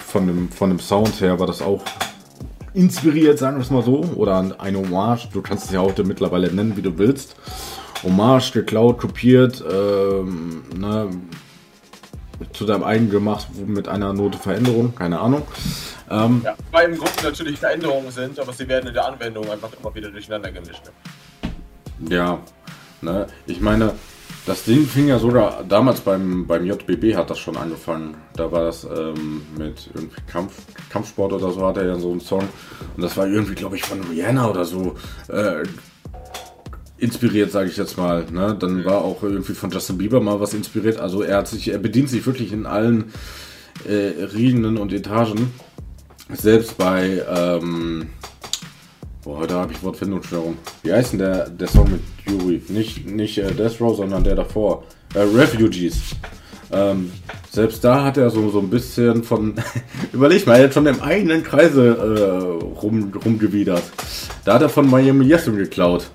von 0.07 0.27
dem, 0.27 0.51
von 0.51 0.71
dem 0.71 0.79
Sound 0.79 1.21
her 1.21 1.41
war 1.41 1.47
das 1.47 1.63
auch 1.63 1.83
inspiriert, 2.75 3.39
sagen 3.39 3.57
wir 3.57 3.63
es 3.63 3.71
mal 3.71 3.83
so, 3.83 4.05
oder 4.15 4.39
ein 4.39 4.59
ein 4.61 4.77
Hommage. 4.77 5.29
Du 5.33 5.41
kannst 5.41 5.67
es 5.67 5.73
ja 5.73 5.81
heute 5.81 6.05
mittlerweile 6.05 6.53
nennen, 6.53 6.77
wie 6.77 6.83
du 6.83 6.97
willst. 6.99 7.35
Hommage, 8.03 8.53
geklaut, 8.53 8.99
kopiert, 8.99 9.65
ähm, 9.69 10.63
ne, 10.77 11.09
zu 12.53 12.67
deinem 12.67 12.85
eigenen 12.85 13.11
gemacht 13.11 13.49
mit 13.67 13.89
einer 13.89 14.13
Note 14.13 14.39
Veränderung, 14.39 14.95
keine 14.95 15.19
Ahnung. 15.19 15.43
Ähm, 16.11 16.43
ja, 16.45 16.55
weil 16.71 16.91
im 16.91 16.99
Grunde 16.99 17.23
natürlich 17.23 17.59
Veränderungen 17.59 18.11
sind, 18.11 18.39
aber 18.39 18.53
sie 18.53 18.69
werden 18.69 18.89
in 18.89 18.95
der 18.95 19.07
Anwendung 19.07 19.51
einfach 19.51 19.71
immer 19.81 19.95
wieder 19.95 20.11
durcheinander 20.11 20.53
gemischt. 20.53 20.83
Ne? 22.01 22.15
Ja, 22.15 22.39
ne, 23.01 23.27
ich 23.47 23.61
meine, 23.61 23.95
das 24.49 24.65
Ding 24.65 24.87
fing 24.87 25.09
ja 25.09 25.19
sogar 25.19 25.63
damals 25.69 26.01
beim, 26.01 26.47
beim 26.47 26.65
JBB 26.65 27.15
hat 27.15 27.29
das 27.29 27.39
schon 27.39 27.57
angefangen. 27.59 28.17
Da 28.35 28.51
war 28.51 28.65
das 28.65 28.85
ähm, 28.85 29.43
mit 29.59 29.91
irgendwie 29.95 30.17
Kampf, 30.27 30.55
Kampfsport 30.89 31.35
oder 31.35 31.51
so, 31.51 31.67
hat 31.67 31.77
er 31.77 31.87
ja 31.87 31.97
so 31.97 32.11
einen 32.11 32.21
Song. 32.21 32.49
Und 32.97 33.03
das 33.03 33.17
war 33.19 33.29
irgendwie, 33.29 33.55
glaube 33.55 33.77
ich, 33.77 33.83
von 33.83 34.01
Rihanna 34.01 34.49
oder 34.49 34.65
so 34.65 34.95
äh, 35.29 35.65
inspiriert, 36.97 37.53
sage 37.53 37.69
ich 37.69 37.77
jetzt 37.77 37.99
mal. 37.99 38.25
Ne? 38.33 38.57
Dann 38.59 38.87
war 38.87 39.05
auch 39.05 39.23
irgendwie 39.23 39.53
von 39.53 39.71
Justin 39.71 39.99
Bieber 39.99 40.21
mal 40.21 40.41
was 40.41 40.55
inspiriert. 40.55 40.99
Also 40.99 41.23
er 41.23 41.37
hat 41.39 41.49
sich, 41.49 41.69
er 41.69 41.79
bedient 41.79 42.09
sich 42.09 42.25
wirklich 42.25 42.51
in 42.51 42.65
allen 42.65 43.13
äh, 43.87 44.25
Riegenden 44.35 44.79
und 44.79 44.95
Etagen. 44.95 45.53
Selbst 46.33 46.79
bei 46.79 47.23
ähm, 47.29 48.09
Boah, 49.25 49.39
heute 49.39 49.55
habe 49.55 49.73
ich 49.73 49.83
Wortfindungsstörung. 49.83 50.57
Wie 50.83 50.93
heißt 50.93 51.13
denn 51.13 51.19
der, 51.19 51.49
der 51.51 51.69
Song 51.69 51.91
mit 51.91 52.01
Yuri? 52.27 52.63
Nicht, 52.69 53.07
nicht 53.07 53.39
äh, 53.39 53.53
Death 53.53 53.81
Row, 53.81 53.97
sondern 53.97 54.23
der 54.23 54.37
davor. 54.37 54.85
Äh, 55.15 55.21
Refugees. 55.21 56.15
Ähm, 56.71 57.11
selbst 57.51 57.83
da 57.83 58.05
hat 58.05 58.17
er 58.17 58.31
so, 58.31 58.49
so 58.51 58.61
ein 58.61 58.71
bisschen 58.71 59.25
von. 59.25 59.55
Überleg 60.13 60.47
mal, 60.47 60.59
er 60.59 60.65
hat 60.65 60.75
schon 60.75 60.87
im 60.87 61.01
eigenen 61.01 61.43
Kreise 61.43 61.97
äh, 61.97 62.79
rum, 62.81 63.13
rumgewidert. 63.25 63.83
Da 64.45 64.55
hat 64.55 64.63
er 64.63 64.69
von 64.69 64.89
Miami 64.89 65.27
Yesum 65.27 65.57
geklaut. 65.57 66.11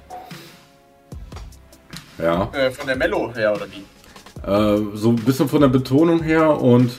Ja. 2.22 2.50
Äh, 2.54 2.72
von 2.72 2.88
der 2.88 2.96
Mello 2.96 3.34
her, 3.36 3.54
oder 3.54 3.66
wie? 3.70 4.50
Äh, 4.50 4.96
so 4.96 5.10
ein 5.10 5.16
bisschen 5.18 5.50
von 5.50 5.62
der 5.62 5.70
Betonung 5.70 6.24
her 6.24 6.62
und 6.62 6.92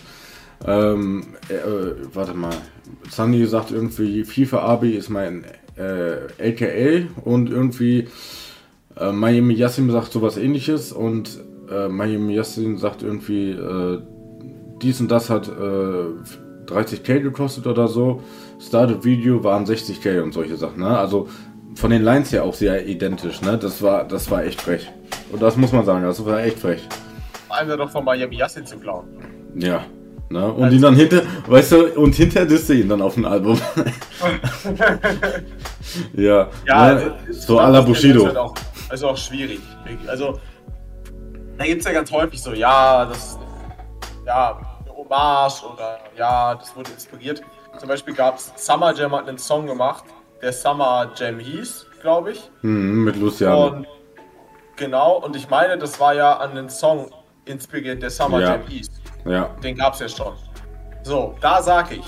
Ähm, 0.67 1.35
äh, 1.49 1.55
warte 2.15 2.33
mal. 2.33 2.55
Sandy 3.11 3.45
sagt 3.47 3.71
irgendwie, 3.71 4.25
FIFA 4.25 4.61
Abi 4.61 4.93
ist 4.93 5.11
mein 5.11 5.45
äh, 5.77 6.27
LKL 6.39 7.09
und 7.25 7.51
irgendwie 7.51 8.09
äh, 8.97 9.13
Miami 9.13 9.55
Yassin 9.55 9.91
sagt 9.91 10.13
sowas 10.13 10.37
ähnliches 10.37 10.93
und 10.93 11.41
äh, 11.71 11.89
Miami 11.89 12.35
Yassin 12.35 12.79
sagt 12.79 13.03
irgendwie, 13.03 13.51
äh, 13.51 14.01
dies 14.83 15.01
und 15.01 15.11
das 15.11 15.31
hat 15.31 15.49
äh, 15.49 16.07
30k 16.67 17.21
gekostet 17.21 17.67
oder 17.67 17.89
so. 17.89 18.23
Started 18.61 19.05
Video 19.05 19.43
waren 19.45 19.65
60k 19.65 20.21
und 20.21 20.33
solche 20.33 20.57
Sachen. 20.57 20.81
Ne? 20.81 20.99
Also 20.99 21.29
von 21.75 21.91
den 21.91 22.03
Lines 22.03 22.33
her 22.33 22.45
auch 22.45 22.55
sehr 22.55 22.87
identisch. 22.87 23.43
Ne? 23.43 23.59
Das 23.59 23.83
war, 23.83 24.05
das 24.05 24.31
war 24.31 24.45
echt 24.45 24.61
frech. 24.61 24.91
Und 25.33 25.43
das 25.43 25.57
muss 25.57 25.73
man 25.73 25.85
sagen, 25.85 26.05
das 26.05 26.25
war 26.25 26.43
echt 26.43 26.59
frech. 26.59 26.89
Einer 27.49 27.77
doch 27.77 27.91
von 27.91 28.05
Miami 28.05 28.37
Yassin 28.37 28.67
zu 28.67 28.79
klauen. 28.79 29.07
Ja. 29.57 29.85
Ne? 30.35 30.53
Und 30.53 30.71
die 30.71 30.81
dann 30.81 30.97
hinter, 30.97 31.23
weißt 31.47 31.73
du, 31.73 31.95
und 31.95 32.13
hinter 32.17 32.45
disste 32.45 32.75
ihn 32.75 32.89
dann 32.89 33.01
auf 33.01 33.15
dem 33.15 33.25
Album. 33.25 33.57
ja. 36.13 36.49
Ja, 36.67 36.95
ne? 36.95 37.01
also, 37.01 37.11
so 37.31 37.61
à 37.61 37.71
la 37.71 37.81
Bushido. 37.83 38.27
halt 38.27 38.37
auch, 38.37 38.53
also 38.89 39.11
auch 39.11 39.17
schwierig. 39.17 39.61
Also, 40.09 40.41
da 41.57 41.65
gibt 41.65 41.83
es 41.83 41.87
ja 41.87 41.93
ganz 41.93 42.11
häufig 42.11 42.43
so, 42.43 42.53
ja, 42.53 43.05
das 43.05 43.19
ist 43.19 43.39
ja, 44.27 44.59
eine 44.85 44.97
Hommage 44.97 45.63
oder 45.73 46.01
ja, 46.19 46.57
das 46.57 46.75
wurde 46.75 46.91
inspiriert. 46.91 47.41
Zum 47.79 47.89
Beispiel 47.89 48.15
gab 48.15 48.39
es 48.39 48.53
Summer 48.57 48.93
Jam 48.93 49.13
hat 49.13 49.29
einen 49.29 49.39
Song 49.39 49.67
gemacht, 49.67 50.03
der 50.43 50.53
Summer 50.53 51.13
Jam 51.15 51.39
hieß, 51.39 51.87
glaube 52.03 52.33
ich. 52.33 52.51
Mhm, 52.63 53.05
mit 53.05 53.15
Luciano. 53.15 53.69
Und 53.69 53.87
genau, 54.75 55.19
und 55.19 55.37
ich 55.37 55.49
meine, 55.49 55.79
das 55.79 56.01
war 56.01 56.13
ja 56.13 56.39
an 56.39 56.57
den 56.57 56.69
Song 56.71 57.13
inspiriert, 57.45 58.03
der 58.03 58.11
Summer 58.11 58.41
Ja. 58.41 58.57
Jam 58.57 58.67
hieß. 58.67 58.91
Ja. 59.25 59.45
Den 59.63 59.77
gab 59.77 59.95
es 59.95 60.01
ja 60.01 60.09
schon. 60.09 60.35
So, 61.03 61.35
da 61.41 61.63
sag 61.63 61.93
ich, 61.93 62.05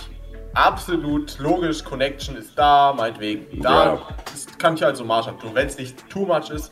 absolut 0.55 1.39
logisch, 1.39 1.83
Connection 1.85 2.37
ist 2.37 2.57
da, 2.59 2.93
meinetwegen. 2.97 3.63
Da 3.63 3.85
Ja. 3.95 3.99
ist, 4.35 4.59
kann 4.59 4.75
ich 4.75 4.85
also 4.85 5.05
Marsch 5.05 5.27
tun, 5.41 5.51
wenn 5.55 5.67
es 5.67 5.79
nicht 5.79 6.09
too 6.09 6.27
much 6.27 6.51
ist. 6.51 6.71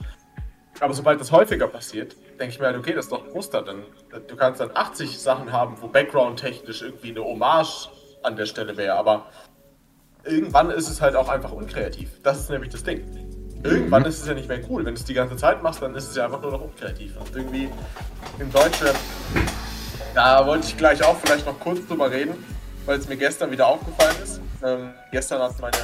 Aber 0.81 0.93
sobald 0.95 1.21
das 1.21 1.31
häufiger 1.31 1.69
passiert, 1.69 2.17
denke 2.41 2.47
ich 2.55 2.59
mir 2.59 2.67
halt, 2.67 2.77
okay, 2.77 2.93
das 2.95 3.05
ist 3.07 3.13
doch 3.13 3.25
ein 3.27 3.33
Muster. 3.33 3.63
Dann, 3.63 3.83
du 4.27 4.37
kannst 4.37 4.61
dann 4.61 4.71
80 4.75 5.19
Sachen 5.19 5.53
haben, 5.53 5.77
wo 5.81 5.87
background-technisch 5.89 6.83
irgendwie 6.83 7.11
eine 7.11 7.23
Hommage 7.25 7.89
an 8.23 8.37
der 8.37 8.47
Stelle 8.47 8.77
wäre, 8.77 8.97
aber 8.97 9.27
irgendwann 10.25 10.71
ist 10.71 10.89
es 10.89 11.01
halt 11.01 11.15
auch 11.15 11.29
einfach 11.29 11.53
unkreativ. 11.53 12.11
Das 12.23 12.41
ist 12.41 12.51
nämlich 12.51 12.71
das 12.71 12.83
Ding. 12.83 13.05
Irgendwann 13.63 14.03
Mhm. 14.03 14.09
ist 14.09 14.21
es 14.21 14.27
ja 14.27 14.35
nicht 14.35 14.49
mehr 14.49 14.61
cool. 14.69 14.85
Wenn 14.85 14.95
du 14.95 14.99
es 15.01 15.05
die 15.07 15.15
ganze 15.15 15.37
Zeit 15.37 15.63
machst, 15.63 15.81
dann 15.83 15.95
ist 15.95 16.09
es 16.09 16.17
ja 16.17 16.25
einfach 16.25 16.41
nur 16.43 16.51
noch 16.53 16.61
unkreativ. 16.63 17.17
Und 17.19 17.35
irgendwie 17.37 17.69
im 18.39 18.51
Deutschrap, 18.53 18.97
da 20.15 20.47
wollte 20.47 20.67
ich 20.67 20.77
gleich 20.77 21.03
auch 21.05 21.17
vielleicht 21.25 21.47
noch 21.47 21.59
kurz 21.61 21.87
drüber 21.87 22.11
reden, 22.11 22.35
weil 22.87 22.99
es 22.99 23.09
mir 23.09 23.17
gestern 23.17 23.51
wieder 23.51 23.67
aufgefallen 23.67 24.17
ist. 24.23 24.41
Ähm, 24.65 24.91
gestern 25.13 25.43
hat 25.43 25.53
meine 25.61 25.77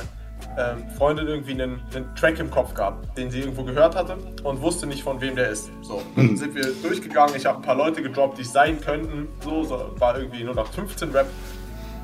ähm, 0.59 0.85
Freundin 0.97 1.27
irgendwie 1.29 1.53
einen, 1.53 1.81
einen 1.95 2.15
Track 2.17 2.39
im 2.39 2.51
Kopf 2.51 2.75
gehabt, 2.75 3.17
den 3.17 3.31
sie 3.31 3.41
irgendwo 3.41 3.63
gehört 3.65 3.95
hatte 3.95 4.17
und 4.43 4.61
wusste 4.63 4.87
nicht, 4.87 5.03
von 5.03 5.21
wem 5.21 5.37
der 5.37 5.51
ist. 5.51 5.71
So, 5.83 6.03
dann 6.17 6.37
sind 6.37 6.55
wir 6.55 6.67
durchgegangen. 6.83 7.35
Ich 7.37 7.47
habe 7.47 7.59
ein 7.59 7.63
paar 7.63 7.77
Leute 7.77 8.03
gedroppt, 8.03 8.39
die 8.39 8.43
es 8.43 8.53
sein 8.53 8.81
könnten. 8.81 9.29
So, 9.45 9.63
so 9.65 9.95
war 9.99 10.19
irgendwie 10.19 10.45
nur 10.45 10.55
noch 10.55 10.67
15 10.73 11.11
Rap. 11.13 11.27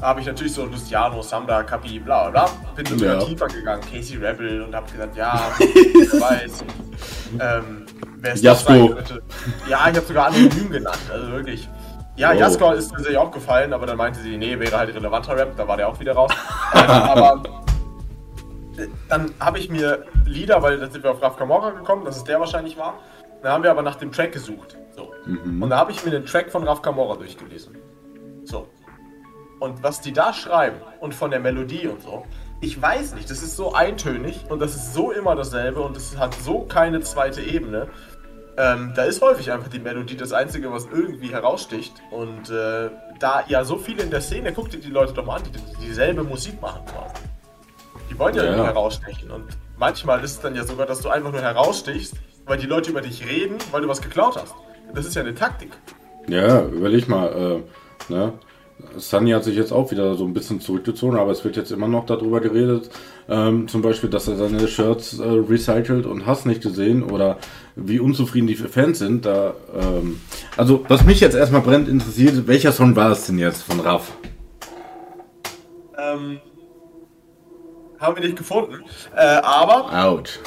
Da 0.01 0.09
habe 0.09 0.21
ich 0.21 0.27
natürlich 0.27 0.53
so 0.53 0.67
Luciano, 0.67 1.23
Samda, 1.23 1.63
Kapi, 1.63 1.99
bla 1.99 2.29
bla. 2.29 2.51
Bin 2.75 2.85
sogar 2.85 3.15
Ja. 3.15 3.25
tiefer 3.25 3.47
gegangen, 3.47 3.83
Casey 3.91 4.19
Rebel 4.19 4.61
und 4.63 4.75
habe 4.75 4.91
gesagt, 4.93 5.17
ja, 5.17 5.51
wer 5.59 6.21
weiß. 6.21 6.65
Ähm, 7.41 7.87
wer 8.19 8.35
es 8.35 8.43
Jasko. 8.43 8.95
Ja, 9.69 9.89
ich 9.89 9.97
habe 9.97 10.03
sogar 10.07 10.27
anonym 10.27 10.71
genannt, 10.71 10.99
also 11.11 11.29
wirklich. 11.33 11.67
Ja, 12.17 12.31
Oh. 12.31 12.35
Jasko 12.35 12.73
ist 12.73 12.91
tatsächlich 12.91 13.19
auch 13.19 13.31
gefallen, 13.31 13.73
aber 13.73 13.87
dann 13.87 13.97
meinte 13.97 14.21
sie, 14.21 14.37
nee, 14.39 14.59
wäre 14.59 14.77
halt 14.79 14.95
relevanter 14.95 15.37
Rap, 15.37 15.57
da 15.57 15.69
war 15.69 15.77
der 15.77 15.89
auch 15.89 16.01
wieder 16.01 16.15
raus. 16.15 16.33
ähm, 16.75 16.81
aber 16.91 17.43
äh, 18.79 18.87
dann 19.09 19.35
habe 19.39 19.59
ich 19.59 19.69
mir 19.69 20.05
Lieder, 20.25 20.63
weil 20.63 20.79
dann 20.79 20.91
sind 20.91 21.05
wir 21.05 21.11
auf 21.11 21.23
Raf 21.23 21.37
Camorra 21.37 21.71
gekommen, 21.71 22.05
dass 22.05 22.17
es 22.17 22.25
der 22.25 22.41
wahrscheinlich 22.41 22.77
war. 22.77 22.95
Dann 23.43 23.53
haben 23.53 23.63
wir 23.63 23.71
aber 23.71 23.83
nach 23.83 23.97
dem 23.97 24.13
Track 24.13 24.33
gesucht. 24.33 24.77
So. 24.97 25.13
Und 25.27 25.71
da 25.71 25.77
habe 25.77 25.93
ich 25.93 26.05
mir 26.05 26.11
den 26.11 26.25
Track 26.25 26.51
von 26.51 26.65
Raf 26.67 26.81
Camorra 26.81 27.17
durchgelesen. 27.17 27.77
So. 28.45 28.67
Und 29.61 29.83
was 29.83 30.01
die 30.01 30.13
da 30.13 30.33
schreiben 30.33 30.79
und 31.01 31.15
von 31.15 31.31
der 31.31 31.41
Melodie 31.41 31.87
und 31.87 32.03
so, 32.03 32.25
ich 32.61 32.81
weiß 32.81 33.15
nicht, 33.15 33.31
das 33.31 33.43
ist 33.43 33.57
so 33.57 33.75
eintönig 33.75 34.47
und 34.49 34.61
das 34.61 34.75
ist 34.75 34.95
so 34.95 35.13
immer 35.13 35.37
dasselbe 35.37 35.83
und 35.83 35.97
es 35.97 36.17
hat 36.17 36.35
so 36.35 36.61
keine 36.61 37.01
zweite 37.01 37.43
Ebene. 37.43 37.89
Ähm, 38.59 38.93
da 38.97 39.05
ist 39.05 39.21
häufig 39.21 39.53
einfach 39.53 39.69
die 39.69 39.79
Melodie 39.79 40.17
das 40.17 40.33
Einzige, 40.33 40.73
was 40.73 40.87
irgendwie 40.87 41.29
heraussticht. 41.29 41.93
Und 42.11 42.49
äh, 42.51 42.91
da 43.21 43.45
ja 43.49 43.65
so 43.65 43.77
viele 43.77 44.03
in 44.03 44.11
der 44.11 44.21
Szene, 44.23 44.53
guck 44.53 44.71
dir 44.71 44.79
die 44.79 44.91
Leute 44.91 45.13
doch 45.13 45.27
mal 45.27 45.37
an, 45.37 45.43
die, 45.45 45.51
die 45.53 45.87
dieselbe 45.87 46.23
Musik 46.23 46.61
machen 46.61 46.83
quasi. 46.87 47.15
Die 48.11 48.19
wollen 48.19 48.35
ja, 48.35 48.43
Ja. 48.45 48.51
irgendwie 48.51 48.67
herausstechen. 48.69 49.31
Und 49.31 49.45
manchmal 49.77 50.23
ist 50.25 50.33
es 50.33 50.41
dann 50.41 50.55
ja 50.55 50.65
sogar, 50.65 50.87
dass 50.87 51.01
du 51.01 51.09
einfach 51.11 51.33
nur 51.33 51.43
herausstichst, 51.43 52.15
weil 52.47 52.57
die 52.59 52.67
Leute 52.67 52.91
über 52.91 53.03
dich 53.03 53.27
reden, 53.27 53.59
weil 53.73 53.83
du 53.83 53.89
was 53.89 54.01
geklaut 54.01 54.37
hast. 54.37 54.55
Das 54.95 55.05
ist 55.05 55.15
ja 55.15 55.23
eine 55.23 55.35
Taktik. 55.35 55.73
Ja, 56.29 56.63
überleg 56.63 57.09
mal, 57.09 57.63
äh, 58.09 58.13
ne? 58.13 58.33
Sunny 58.97 59.31
hat 59.33 59.45
sich 59.45 59.57
jetzt 59.57 59.73
auch 59.73 59.91
wieder 59.91 60.15
so 60.15 60.25
ein 60.25 60.35
bisschen 60.35 60.61
zurückgezogen, 60.61 61.19
aber 61.19 61.33
es 61.33 61.45
wird 61.45 61.57
jetzt 61.57 61.71
immer 61.71 61.89
noch 61.89 62.07
darüber 62.07 62.41
geredet, 62.41 62.91
ähm, 63.29 63.69
zum 63.69 63.83
Beispiel, 63.83 64.11
dass 64.11 64.29
er 64.29 64.37
seine 64.37 64.67
Shirts 64.69 65.19
äh, 65.19 65.25
recycelt 65.25 66.07
und 66.07 66.27
hast 66.27 66.47
nicht 66.47 66.63
gesehen 66.63 67.03
oder 67.03 67.39
wie 67.75 68.01
unzufrieden 68.01 68.47
die 68.47 68.57
Fans 68.57 68.99
sind. 68.99 69.25
Da, 69.25 69.55
ähm, 69.75 70.21
also, 70.57 70.85
was 70.89 71.05
mich 71.05 71.21
jetzt 71.21 71.35
erstmal 71.35 71.61
brennend 71.61 71.89
interessiert, 71.89 72.47
welcher 72.47 72.73
Song 72.73 72.97
war 72.97 73.11
es 73.11 73.27
denn 73.27 73.39
jetzt 73.39 73.63
von 73.63 73.81
Raff? 73.81 74.13
Ähm, 75.99 76.41
haben 77.99 78.17
wir 78.17 78.23
nicht 78.23 78.37
gefunden. 78.37 78.85
Äh, 79.15 79.21
aber 79.21 79.93
Out. 80.05 80.41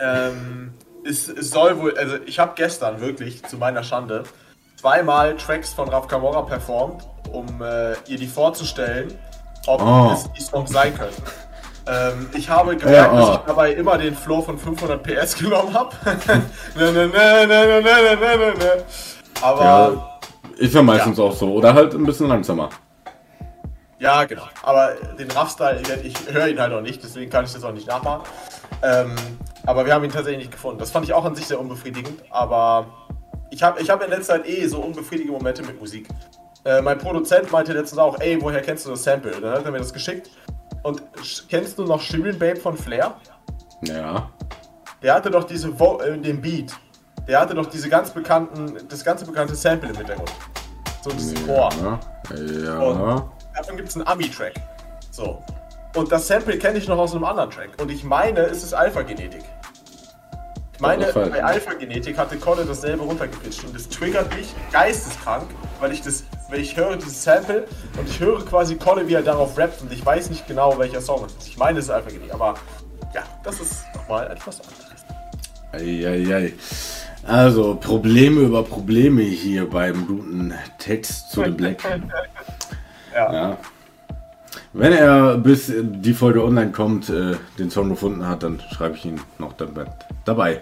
ähm, 0.00 0.70
es, 1.04 1.28
es 1.28 1.50
soll 1.50 1.78
wohl, 1.78 1.96
also 1.96 2.16
ich 2.26 2.38
habe 2.38 2.52
gestern 2.56 3.00
wirklich 3.00 3.42
zu 3.44 3.58
meiner 3.58 3.82
Schande 3.82 4.24
zweimal 4.84 5.34
Tracks 5.36 5.72
von 5.72 5.88
Raf 5.88 6.06
Camora 6.08 6.42
performt, 6.42 7.08
um 7.32 7.46
äh, 7.62 7.94
ihr 8.06 8.18
die 8.18 8.26
vorzustellen, 8.26 9.18
ob 9.66 9.80
oh. 9.80 10.10
es 10.12 10.30
die 10.32 10.42
Songs 10.42 10.70
sein 10.70 10.94
können. 10.94 11.16
Ähm, 11.86 12.30
ich 12.32 12.48
habe 12.48 12.78
gemerkt, 12.78 13.12
ja, 13.12 13.12
oh. 13.12 13.16
dass 13.18 13.28
ah. 13.28 13.34
ich 13.34 13.46
dabei 13.46 13.72
immer 13.72 13.98
den 13.98 14.16
Flow 14.16 14.40
von 14.40 14.56
500 14.56 15.02
PS 15.02 15.36
genommen 15.36 15.74
habe. 15.74 15.94
Aber. 19.42 19.62
Ja, 19.62 19.92
ist 20.56 20.74
ja 20.74 20.80
meistens 20.80 21.18
ja. 21.18 21.24
auch 21.24 21.34
so. 21.34 21.52
Oder 21.52 21.74
halt 21.74 21.92
ein 21.92 22.06
bisschen 22.06 22.28
langsamer. 22.28 22.70
Ja, 23.98 24.24
genau. 24.24 24.44
Aber 24.62 24.94
den 25.18 25.30
Raff-Style, 25.30 25.82
ich 26.04 26.14
höre 26.32 26.48
ihn 26.48 26.58
halt 26.58 26.72
noch 26.72 26.80
nicht, 26.80 27.04
deswegen 27.04 27.30
kann 27.30 27.44
ich 27.44 27.52
das 27.52 27.62
auch 27.62 27.72
nicht 27.72 27.86
nachmachen. 27.86 28.22
Ähm, 28.82 29.14
aber 29.66 29.84
wir 29.84 29.92
haben 29.92 30.04
ihn 30.04 30.10
tatsächlich 30.10 30.46
nicht 30.46 30.52
gefunden. 30.52 30.78
Das 30.78 30.90
fand 30.90 31.04
ich 31.04 31.12
auch 31.12 31.26
an 31.26 31.34
sich 31.34 31.46
sehr 31.46 31.60
unbefriedigend, 31.60 32.22
aber 32.30 32.86
ich 33.54 33.62
habe 33.62 33.80
ich 33.80 33.88
hab 33.88 34.02
in 34.02 34.10
letzter 34.10 34.34
Zeit 34.34 34.48
eh 34.48 34.66
so 34.66 34.80
unbefriedigende 34.80 35.32
Momente 35.32 35.62
mit 35.62 35.78
Musik. 35.80 36.08
Äh, 36.64 36.82
mein 36.82 36.98
Produzent 36.98 37.52
meinte 37.52 37.72
letztens 37.72 37.98
auch, 38.00 38.18
ey, 38.18 38.40
woher 38.42 38.60
kennst 38.60 38.84
du 38.84 38.90
das 38.90 39.04
Sample? 39.04 39.30
Dann 39.30 39.52
hat 39.52 39.64
er 39.64 39.70
mir 39.70 39.78
das 39.78 39.92
geschickt. 39.92 40.30
Und 40.82 41.02
kennst 41.48 41.78
du 41.78 41.84
noch 41.84 42.00
Shirin 42.00 42.36
Babe 42.36 42.56
von 42.56 42.76
Flair? 42.76 43.14
Ja. 43.82 44.28
Der 45.02 45.14
hatte 45.14 45.30
doch 45.30 45.44
diese 45.44 45.78
Vo 45.78 46.00
äh, 46.00 46.18
den 46.18 46.40
Beat. 46.40 46.72
Der 47.28 47.40
hatte 47.40 47.54
doch 47.54 47.66
diese 47.66 47.88
ganz 47.88 48.10
bekannten, 48.10 48.88
das 48.88 49.04
ganze 49.04 49.24
bekannte 49.24 49.54
Sample 49.54 49.90
im 49.90 49.96
Hintergrund. 49.96 50.32
So 51.02 51.10
dieses 51.10 51.46
Chor. 51.46 51.70
Ja. 51.80 52.00
Und 52.30 52.64
ja. 52.64 53.30
davon 53.54 53.76
gibt 53.76 53.88
es 53.88 53.94
einen 53.94 54.06
Ami-Track. 54.06 54.54
So. 55.12 55.42
Und 55.94 56.10
das 56.10 56.26
Sample 56.26 56.58
kenne 56.58 56.78
ich 56.78 56.88
noch 56.88 56.98
aus 56.98 57.14
einem 57.14 57.24
anderen 57.24 57.50
Track. 57.50 57.70
Und 57.80 57.90
ich 57.90 58.02
meine, 58.02 58.40
es 58.40 58.64
ist 58.64 58.74
Alpha-Genetik. 58.74 59.44
Ich 60.74 60.80
meine, 60.80 61.06
bei. 61.12 61.42
Alpha-Genetik 61.42 62.18
hatte 62.18 62.36
Kolle 62.36 62.64
dasselbe 62.64 63.04
runtergepitcht. 63.04 63.64
Und 63.64 63.74
das 63.74 63.88
triggert 63.88 64.34
mich 64.34 64.52
geisteskrank, 64.72 65.46
weil 65.80 65.92
ich 65.92 66.02
das, 66.02 66.24
weil 66.50 66.60
ich 66.60 66.76
höre 66.76 66.96
dieses 66.96 67.22
Sample 67.22 67.66
und 67.98 68.08
ich 68.08 68.18
höre 68.18 68.44
quasi 68.44 68.76
Kolle, 68.76 69.06
wie 69.06 69.14
er 69.14 69.22
darauf 69.22 69.56
rappt 69.56 69.82
und 69.82 69.92
ich 69.92 70.04
weiß 70.04 70.30
nicht 70.30 70.46
genau, 70.46 70.76
welcher 70.78 71.00
Song 71.00 71.24
es 71.24 71.32
ist. 71.34 71.48
Ich 71.48 71.56
meine, 71.56 71.78
es 71.78 71.86
ist 71.86 71.90
Alpha-Genetik, 71.90 72.34
aber 72.34 72.54
ja, 73.14 73.22
das 73.44 73.60
ist 73.60 73.84
nochmal 73.94 74.30
etwas 74.30 74.60
anderes. 74.60 74.84
Eieiei. 75.72 76.52
Also, 77.26 77.76
Probleme 77.76 78.40
über 78.42 78.62
Probleme 78.62 79.22
hier 79.22 79.68
beim 79.68 80.06
guten 80.06 80.54
Text 80.78 81.30
zu 81.30 81.44
The 81.44 81.50
Black. 81.50 81.78
Ja. 83.14 83.32
Ja. 83.32 83.58
Wenn 84.76 84.92
er 84.92 85.38
bis 85.38 85.72
die 85.76 86.14
Folge 86.14 86.42
online 86.44 86.72
kommt, 86.72 87.08
äh, 87.08 87.36
den 87.58 87.70
Song 87.70 87.88
gefunden 87.90 88.26
hat, 88.26 88.42
dann 88.42 88.60
schreibe 88.72 88.96
ich 88.96 89.04
ihn 89.04 89.20
noch 89.38 89.52
dabei. 90.24 90.60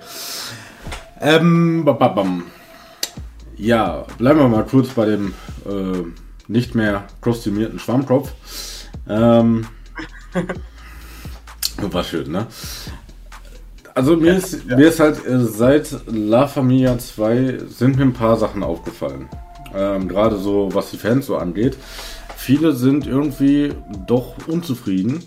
Ähm, 1.20 1.84
ba- 1.84 1.92
ba- 1.92 2.08
bam. 2.08 2.44
Ja, 3.56 4.04
bleiben 4.18 4.40
wir 4.40 4.48
mal 4.48 4.64
kurz 4.64 4.88
bei 4.88 5.06
dem 5.06 5.34
äh, 5.66 6.02
nicht 6.48 6.74
mehr 6.74 7.04
kostümierten 7.20 7.78
Schwammkopf. 7.78 8.32
Ähm, 9.08 9.66
war 11.80 12.04
schön, 12.04 12.30
ne? 12.30 12.46
Also 13.94 14.16
mir 14.16 14.36
ist, 14.36 14.64
mir 14.66 14.88
ist 14.88 15.00
halt 15.00 15.24
äh, 15.26 15.38
seit 15.40 15.88
La 16.06 16.46
Familia 16.48 16.98
2 16.98 17.58
sind 17.68 17.96
mir 17.96 18.02
ein 18.02 18.12
paar 18.14 18.36
Sachen 18.36 18.62
aufgefallen. 18.62 19.28
ähm, 19.74 20.08
gerade 20.08 20.36
so 20.38 20.68
was 20.72 20.90
die 20.90 20.98
Fans 20.98 21.26
so 21.26 21.36
angeht. 21.36 21.76
Viele 22.42 22.72
sind 22.72 23.06
irgendwie 23.06 23.72
doch 24.08 24.34
unzufrieden. 24.48 25.22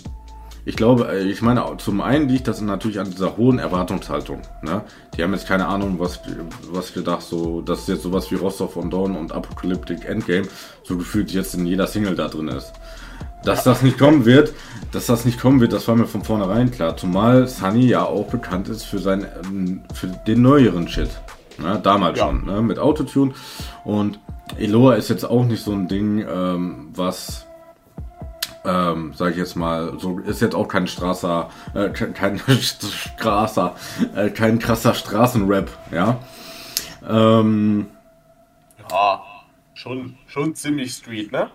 Ich 0.66 0.76
glaube, 0.76 1.08
äh, 1.08 1.24
ich 1.24 1.42
meine, 1.42 1.64
zum 1.78 2.02
einen 2.02 2.28
liegt 2.28 2.46
das 2.46 2.60
natürlich 2.60 3.00
an 3.00 3.10
dieser 3.10 3.38
hohen 3.38 3.58
Erwartungshaltung. 3.58 4.42
Ne? 4.62 4.82
Die 5.16 5.24
haben 5.24 5.32
jetzt 5.32 5.48
keine 5.48 5.66
Ahnung, 5.66 5.96
was, 5.98 6.20
was 6.72 6.94
gedacht, 6.94 7.22
so, 7.22 7.62
dass 7.62 7.88
jetzt 7.88 8.04
sowas 8.04 8.30
wie 8.32 8.36
Rostov 8.36 8.76
on 8.76 8.90
Dawn 8.90 9.16
und 9.16 9.32
Apocalyptic 9.32 10.04
Endgame 10.04 10.46
so 10.84 10.98
gefühlt 10.98 11.32
jetzt 11.32 11.56
in 11.56 11.66
jeder 11.66 11.88
Single 11.88 12.16
da 12.16 12.28
drin 12.28 12.50
ist. 12.50 12.74
Dass 13.46 13.64
das 13.64 13.82
nicht 13.82 13.98
kommen 13.98 14.26
wird, 14.26 14.52
dass 14.92 15.06
das 15.06 15.24
nicht 15.24 15.40
kommen 15.40 15.62
wird, 15.62 15.72
das 15.72 15.88
war 15.88 15.96
mir 15.96 16.08
von 16.08 16.22
vornherein 16.22 16.70
klar. 16.70 16.98
Zumal 16.98 17.48
Sunny 17.48 17.88
ja 17.88 18.04
auch 18.04 18.28
bekannt 18.28 18.68
ist 18.68 18.84
für 18.84 19.00
seinen, 19.00 19.26
ähm, 19.46 19.84
für 19.94 20.08
den 20.08 20.42
neueren 20.42 20.90
Shit. 20.90 21.12
Ne? 21.60 21.80
Damals 21.82 22.18
Ja. 22.20 22.26
schon, 22.28 22.46
ne? 22.46 22.62
mit 22.62 22.80
Autotune. 22.80 23.34
Und 23.84 24.20
Eloa 24.58 24.96
ist 24.96 25.10
jetzt 25.10 25.24
auch 25.24 25.44
nicht 25.46 25.64
so 25.64 25.72
ein 25.72 25.88
Ding, 25.88 26.26
ähm, 26.28 26.90
was, 26.94 27.46
ähm, 28.66 29.14
sag 29.16 29.32
ich 29.32 29.38
jetzt 29.38 29.56
mal, 29.56 29.94
so 30.00 30.20
ist 30.20 30.42
jetzt 30.42 30.56
auch 30.56 30.68
kein 30.68 30.88
Straßer, 30.88 31.50
äh, 31.74 31.90
kein, 31.90 32.40
Straßer, 32.50 33.76
äh, 34.16 34.30
kein 34.30 34.60
krasser 34.60 34.94
Straßenrap, 34.94 35.70
ja. 35.92 36.18
Ähm, 37.08 37.88
Ja, 38.92 39.22
schon, 39.74 40.16
schon 40.28 40.56
ziemlich 40.56 40.92
Street, 40.94 41.32
ne? 41.32 41.50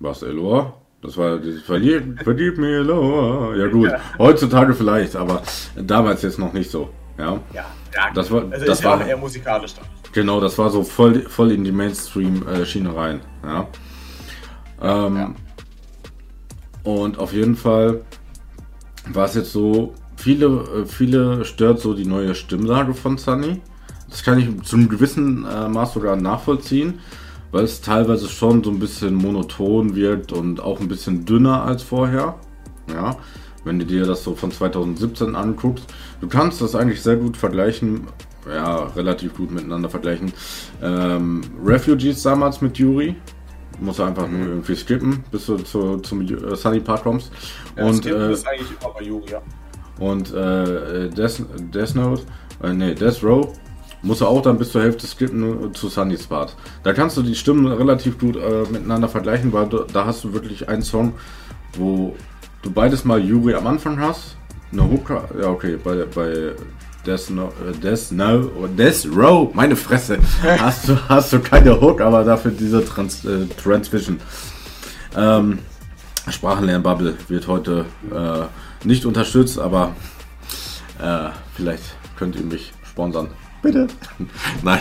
was, 0.00 0.22
Eloa? 0.22 0.74
Das 1.02 1.16
war 1.16 1.38
dieses 1.38 1.62
Verlieb, 1.62 2.22
verlieb 2.22 2.58
mir 2.58 2.78
Eloa. 2.78 3.54
Ja 3.56 3.66
gut, 3.68 3.90
heutzutage 4.18 4.74
vielleicht, 4.74 5.14
aber 5.16 5.42
damals 5.76 6.22
jetzt 6.22 6.38
noch 6.38 6.52
nicht 6.52 6.70
so, 6.70 6.90
ja. 7.18 7.32
Ja, 7.52 7.64
ja. 7.94 8.10
Das 8.14 8.30
war- 8.30 8.44
also 8.50 8.64
das 8.66 8.80
ja 8.82 8.90
war- 8.90 9.00
auch 9.02 9.06
eher 9.06 9.16
musikalisch 9.16 9.74
dann. 9.74 9.84
Genau, 10.12 10.40
das 10.40 10.56
war 10.58 10.70
so 10.70 10.82
voll, 10.82 11.22
voll 11.28 11.52
in 11.52 11.64
die 11.64 11.72
Mainstream-Schiene 11.72 12.94
rein. 12.96 13.20
Ja. 13.44 13.66
Ähm, 14.80 15.16
Ja. 15.16 15.34
Und 16.84 17.18
auf 17.18 17.32
jeden 17.34 17.56
Fall 17.56 18.00
war 19.12 19.26
es 19.26 19.34
jetzt 19.34 19.52
so, 19.52 19.92
viele, 20.16 20.46
äh, 20.46 20.86
viele 20.86 21.44
stört 21.44 21.80
so 21.80 21.92
die 21.94 22.06
neue 22.06 22.34
Stimmlage 22.34 22.94
von 22.94 23.18
Sunny. 23.18 23.60
Das 24.08 24.22
kann 24.22 24.38
ich 24.38 24.62
zum 24.62 24.88
gewissen 24.88 25.44
äh, 25.44 25.68
Maß 25.68 25.92
sogar 25.94 26.16
nachvollziehen, 26.16 27.00
weil 27.52 27.64
es 27.64 27.80
teilweise 27.82 28.28
schon 28.28 28.64
so 28.64 28.70
ein 28.70 28.78
bisschen 28.78 29.14
monoton 29.14 29.94
wirkt 29.96 30.32
und 30.32 30.60
auch 30.60 30.80
ein 30.80 30.88
bisschen 30.88 31.26
dünner 31.26 31.64
als 31.64 31.82
vorher. 31.82 32.36
Ja, 32.90 33.16
wenn 33.68 33.78
du 33.78 33.84
dir 33.84 34.04
das 34.06 34.24
so 34.24 34.34
von 34.34 34.50
2017 34.50 35.36
anguckst, 35.36 35.84
du 36.20 36.26
kannst 36.26 36.60
das 36.60 36.74
eigentlich 36.74 37.02
sehr 37.02 37.16
gut 37.16 37.36
vergleichen, 37.36 38.08
ja, 38.48 38.84
relativ 38.96 39.36
gut 39.36 39.50
miteinander 39.50 39.90
vergleichen. 39.90 40.32
Ähm, 40.82 41.42
Refugees 41.62 42.22
damals 42.22 42.60
mit 42.62 42.78
Yuri, 42.78 43.14
musst 43.78 43.98
du 43.98 44.04
einfach 44.04 44.26
nur 44.26 44.46
irgendwie 44.46 44.74
skippen, 44.74 45.22
bis 45.30 45.46
du 45.46 45.58
zu, 45.58 45.98
zum 45.98 46.22
äh, 46.22 46.56
Sunny 46.56 46.80
Part 46.80 47.04
kommst. 47.04 47.30
Ja, 47.76 47.84
und 47.84 48.06
äh, 48.06 48.32
ist 48.32 48.48
eigentlich 48.48 48.70
immer 48.80 48.94
bei 48.94 49.04
Yuri, 49.04 49.30
ja. 49.30 49.42
und 50.00 50.32
äh, 50.32 51.10
Death, 51.10 51.44
Death 51.72 51.94
Note, 51.94 52.22
äh, 52.62 52.72
nee, 52.72 52.94
Death 52.94 53.22
Row, 53.22 53.52
musst 54.00 54.22
du 54.22 54.26
auch 54.26 54.40
dann 54.40 54.56
bis 54.56 54.72
zur 54.72 54.82
Hälfte 54.82 55.06
skippen 55.06 55.74
zu 55.74 55.88
Sunny's 55.88 56.26
Part. 56.26 56.56
Da 56.84 56.94
kannst 56.94 57.18
du 57.18 57.22
die 57.22 57.34
Stimmen 57.34 57.70
relativ 57.70 58.18
gut 58.18 58.36
äh, 58.36 58.64
miteinander 58.70 59.08
vergleichen, 59.08 59.52
weil 59.52 59.66
du, 59.66 59.84
da 59.92 60.06
hast 60.06 60.24
du 60.24 60.32
wirklich 60.32 60.68
einen 60.68 60.82
Song, 60.82 61.12
wo 61.76 62.16
du 62.68 62.74
beides 62.74 63.04
mal 63.04 63.18
Yuri 63.18 63.54
am 63.54 63.66
Anfang 63.66 63.98
hast, 63.98 64.36
eine 64.72 64.82
Hook, 64.82 65.10
ja 65.40 65.48
okay, 65.48 65.78
bei, 65.82 66.04
bei 66.14 66.52
Death, 67.06 67.30
no, 67.30 67.50
äh, 67.66 67.72
Death, 67.72 68.12
no, 68.12 68.50
Death 68.76 69.06
Row, 69.16 69.54
meine 69.54 69.74
Fresse, 69.74 70.18
hast 70.58 70.88
du, 70.88 71.08
hast 71.08 71.32
du 71.32 71.40
keine 71.40 71.80
Hook, 71.80 72.02
aber 72.02 72.24
dafür 72.24 72.50
diese 72.50 72.84
Trans, 72.84 73.24
äh, 73.24 73.46
Transvision. 73.46 74.20
Ähm, 75.16 75.60
Sprachenlernbubble 76.28 77.16
wird 77.28 77.48
heute 77.48 77.86
äh, 78.12 78.86
nicht 78.86 79.06
unterstützt, 79.06 79.58
aber 79.58 79.92
äh, 81.00 81.30
vielleicht 81.54 81.96
könnt 82.18 82.36
ihr 82.36 82.44
mich 82.44 82.74
sponsern. 82.86 83.28
Bitte. 83.62 83.86
Nein. 84.62 84.80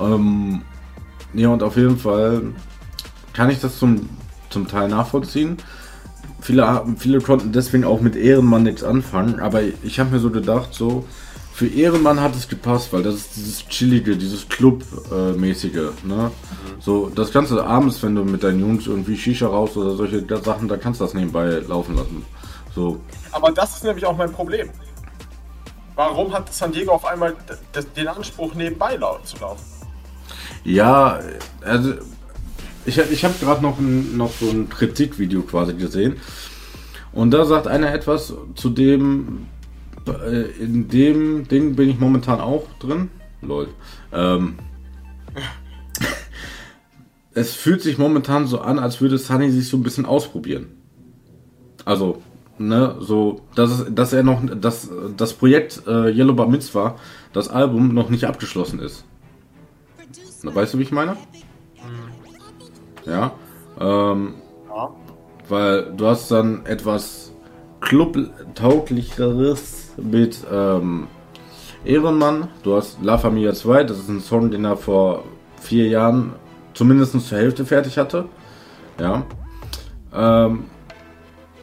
ähm, 0.00 0.62
ja, 1.34 1.48
und 1.48 1.64
auf 1.64 1.76
jeden 1.76 1.98
Fall 1.98 2.42
kann 3.32 3.50
ich 3.50 3.60
das 3.60 3.80
zum, 3.80 4.08
zum 4.48 4.68
Teil 4.68 4.88
nachvollziehen. 4.88 5.56
Viele, 6.40 6.84
viele 6.96 7.20
konnten 7.20 7.52
deswegen 7.52 7.84
auch 7.84 8.00
mit 8.00 8.16
Ehrenmann 8.16 8.62
nichts 8.62 8.82
anfangen, 8.82 9.40
aber 9.40 9.62
ich 9.82 10.00
habe 10.00 10.10
mir 10.10 10.18
so 10.18 10.30
gedacht, 10.30 10.72
so 10.72 11.04
für 11.52 11.66
Ehrenmann 11.66 12.20
hat 12.20 12.34
es 12.34 12.48
gepasst, 12.48 12.92
weil 12.92 13.02
das 13.02 13.14
ist 13.16 13.36
dieses 13.36 13.68
chillige, 13.68 14.16
dieses 14.16 14.48
Club-mäßige, 14.48 15.92
ne? 16.04 16.30
So, 16.78 17.10
das 17.10 17.32
kannst 17.32 17.52
du 17.52 17.60
abends, 17.60 18.02
wenn 18.02 18.14
du 18.14 18.24
mit 18.24 18.42
deinen 18.42 18.60
Jungs 18.60 18.86
irgendwie 18.86 19.16
Shisha 19.16 19.46
raus 19.46 19.76
oder 19.76 19.94
solche 19.94 20.24
Sachen, 20.42 20.68
da 20.68 20.78
kannst 20.78 21.00
du 21.00 21.04
das 21.04 21.12
nebenbei 21.12 21.60
laufen 21.68 21.96
lassen. 21.96 22.24
So, 22.74 23.00
Aber 23.32 23.50
das 23.50 23.76
ist 23.76 23.84
nämlich 23.84 24.06
auch 24.06 24.16
mein 24.16 24.32
Problem. 24.32 24.70
Warum 25.96 26.32
hat 26.32 26.52
San 26.54 26.72
Diego 26.72 26.92
auf 26.92 27.04
einmal 27.04 27.34
den 27.96 28.08
Anspruch, 28.08 28.54
nebenbei 28.54 28.98
zu 29.24 29.36
laufen? 29.38 29.64
Ja, 30.64 31.18
also 31.62 31.94
ich, 32.86 32.98
ich 32.98 33.24
habe 33.24 33.34
gerade 33.40 33.62
noch, 33.62 33.78
ein, 33.78 34.16
noch 34.16 34.32
so 34.32 34.50
ein 34.50 34.68
Kritikvideo 34.68 35.42
quasi 35.42 35.74
gesehen. 35.74 36.16
Und 37.12 37.32
da 37.32 37.44
sagt 37.44 37.66
einer 37.66 37.92
etwas, 37.92 38.34
zu 38.54 38.70
dem, 38.70 39.46
äh, 40.06 40.50
in 40.62 40.88
dem 40.88 41.48
Ding 41.48 41.76
bin 41.76 41.88
ich 41.88 41.98
momentan 41.98 42.40
auch 42.40 42.66
drin. 42.78 43.10
Lol. 43.42 43.68
Ähm, 44.12 44.58
es 47.34 47.54
fühlt 47.54 47.82
sich 47.82 47.98
momentan 47.98 48.46
so 48.46 48.60
an, 48.60 48.78
als 48.78 49.00
würde 49.00 49.18
Sunny 49.18 49.50
sich 49.50 49.68
so 49.68 49.76
ein 49.76 49.82
bisschen 49.82 50.06
ausprobieren. 50.06 50.66
Also, 51.84 52.22
ne, 52.58 52.96
so, 53.00 53.40
dass, 53.54 53.86
dass 53.90 54.12
er 54.12 54.22
noch, 54.22 54.42
dass 54.60 54.90
das 55.16 55.32
Projekt 55.32 55.82
äh, 55.86 56.10
Yellow 56.10 56.34
Bar 56.34 56.48
Mitzvah, 56.48 56.96
das 57.32 57.48
Album, 57.48 57.94
noch 57.94 58.10
nicht 58.10 58.24
abgeschlossen 58.24 58.80
ist. 58.80 59.04
Na, 60.42 60.54
Weißt 60.54 60.74
du, 60.74 60.78
wie 60.78 60.82
ich 60.82 60.92
meine? 60.92 61.16
Ja. 63.06 63.32
Ähm, 63.80 64.34
Ja. 64.68 64.90
weil 65.48 65.92
du 65.96 66.06
hast 66.06 66.30
dann 66.30 66.66
etwas 66.66 67.32
Club-tauglicheres 67.80 69.92
mit 69.96 70.38
ähm, 70.52 71.06
Ehrenmann. 71.84 72.48
Du 72.62 72.76
hast 72.76 72.98
La 73.02 73.18
Familia 73.18 73.54
2, 73.54 73.84
das 73.84 73.98
ist 73.98 74.08
ein 74.08 74.20
Song, 74.20 74.50
den 74.50 74.64
er 74.64 74.76
vor 74.76 75.24
vier 75.60 75.88
Jahren 75.88 76.32
zumindest 76.74 77.18
zur 77.26 77.38
Hälfte 77.38 77.64
fertig 77.64 77.98
hatte. 77.98 78.26
Ja. 78.98 79.24
Ähm, 80.14 80.64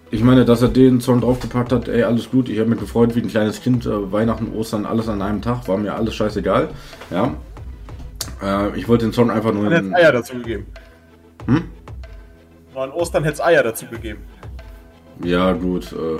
ich 0.09 0.23
meine, 0.23 0.45
dass 0.45 0.61
er 0.61 0.69
den 0.69 1.01
Song 1.01 1.21
draufgepackt 1.21 1.71
hat, 1.71 1.87
ey, 1.87 2.03
alles 2.03 2.31
gut, 2.31 2.49
ich 2.49 2.59
habe 2.59 2.69
mich 2.69 2.79
gefreut 2.79 3.15
wie 3.15 3.21
ein 3.21 3.27
kleines 3.27 3.61
Kind, 3.61 3.85
äh, 3.85 4.11
Weihnachten, 4.11 4.53
Ostern, 4.55 4.85
alles 4.85 5.09
an 5.09 5.21
einem 5.21 5.41
Tag, 5.41 5.67
war 5.67 5.77
mir 5.77 5.95
alles 5.95 6.15
scheißegal. 6.15 6.69
Ja. 7.11 7.33
Äh, 8.41 8.77
ich 8.77 8.87
wollte 8.87 9.05
den 9.05 9.13
Song 9.13 9.29
einfach 9.29 9.53
nur 9.53 9.71
in, 9.71 9.93
Eier 9.93 10.11
dazu 10.11 10.35
gegeben. 10.35 10.65
Hm? 11.47 11.63
Nur 12.73 12.83
an 12.83 12.91
Ostern 12.91 13.23
hätte 13.23 13.35
es 13.35 13.41
Eier 13.41 13.63
dazu 13.63 13.85
gegeben. 13.87 14.21
Ja, 15.23 15.51
gut. 15.53 15.91
Äh, 15.93 16.19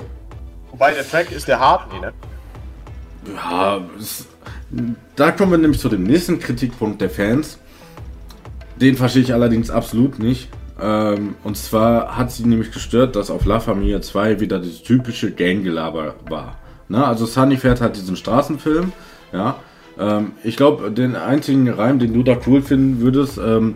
Wobei 0.72 0.92
der 0.92 1.08
Track 1.08 1.30
ist 1.30 1.46
der 1.48 1.60
hart, 1.60 1.92
nee, 1.92 2.00
ne? 2.00 2.12
ja, 3.34 3.80
es, 3.98 4.26
da 5.16 5.30
kommen 5.30 5.52
wir 5.52 5.58
nämlich 5.58 5.80
zu 5.80 5.88
dem 5.88 6.02
nächsten 6.02 6.38
Kritikpunkt 6.38 7.00
der 7.00 7.10
Fans. 7.10 7.58
Den 8.76 8.96
verstehe 8.96 9.22
ich 9.22 9.32
allerdings 9.32 9.70
absolut 9.70 10.18
nicht. 10.18 10.48
Ähm, 10.80 11.34
und 11.42 11.56
zwar 11.56 12.16
hat 12.16 12.30
sie 12.30 12.44
nämlich 12.44 12.70
gestört, 12.70 13.16
dass 13.16 13.30
auf 13.30 13.44
La 13.44 13.60
Familia 13.60 14.00
2 14.00 14.40
wieder 14.40 14.58
das 14.58 14.82
typische 14.82 15.32
Ganggelaber 15.32 16.14
war. 16.28 16.56
Na, 16.88 17.06
also 17.06 17.26
Sunny 17.26 17.56
fährt 17.56 17.80
halt 17.80 17.96
diesen 17.96 18.16
Straßenfilm. 18.16 18.92
Ja. 19.32 19.56
Ähm, 19.98 20.32
ich 20.44 20.56
glaube, 20.56 20.90
den 20.90 21.16
einzigen 21.16 21.68
Reim, 21.68 21.98
den 21.98 22.14
du 22.14 22.22
da 22.22 22.36
cool 22.46 22.62
finden 22.62 23.00
würdest, 23.00 23.38
ähm, 23.38 23.74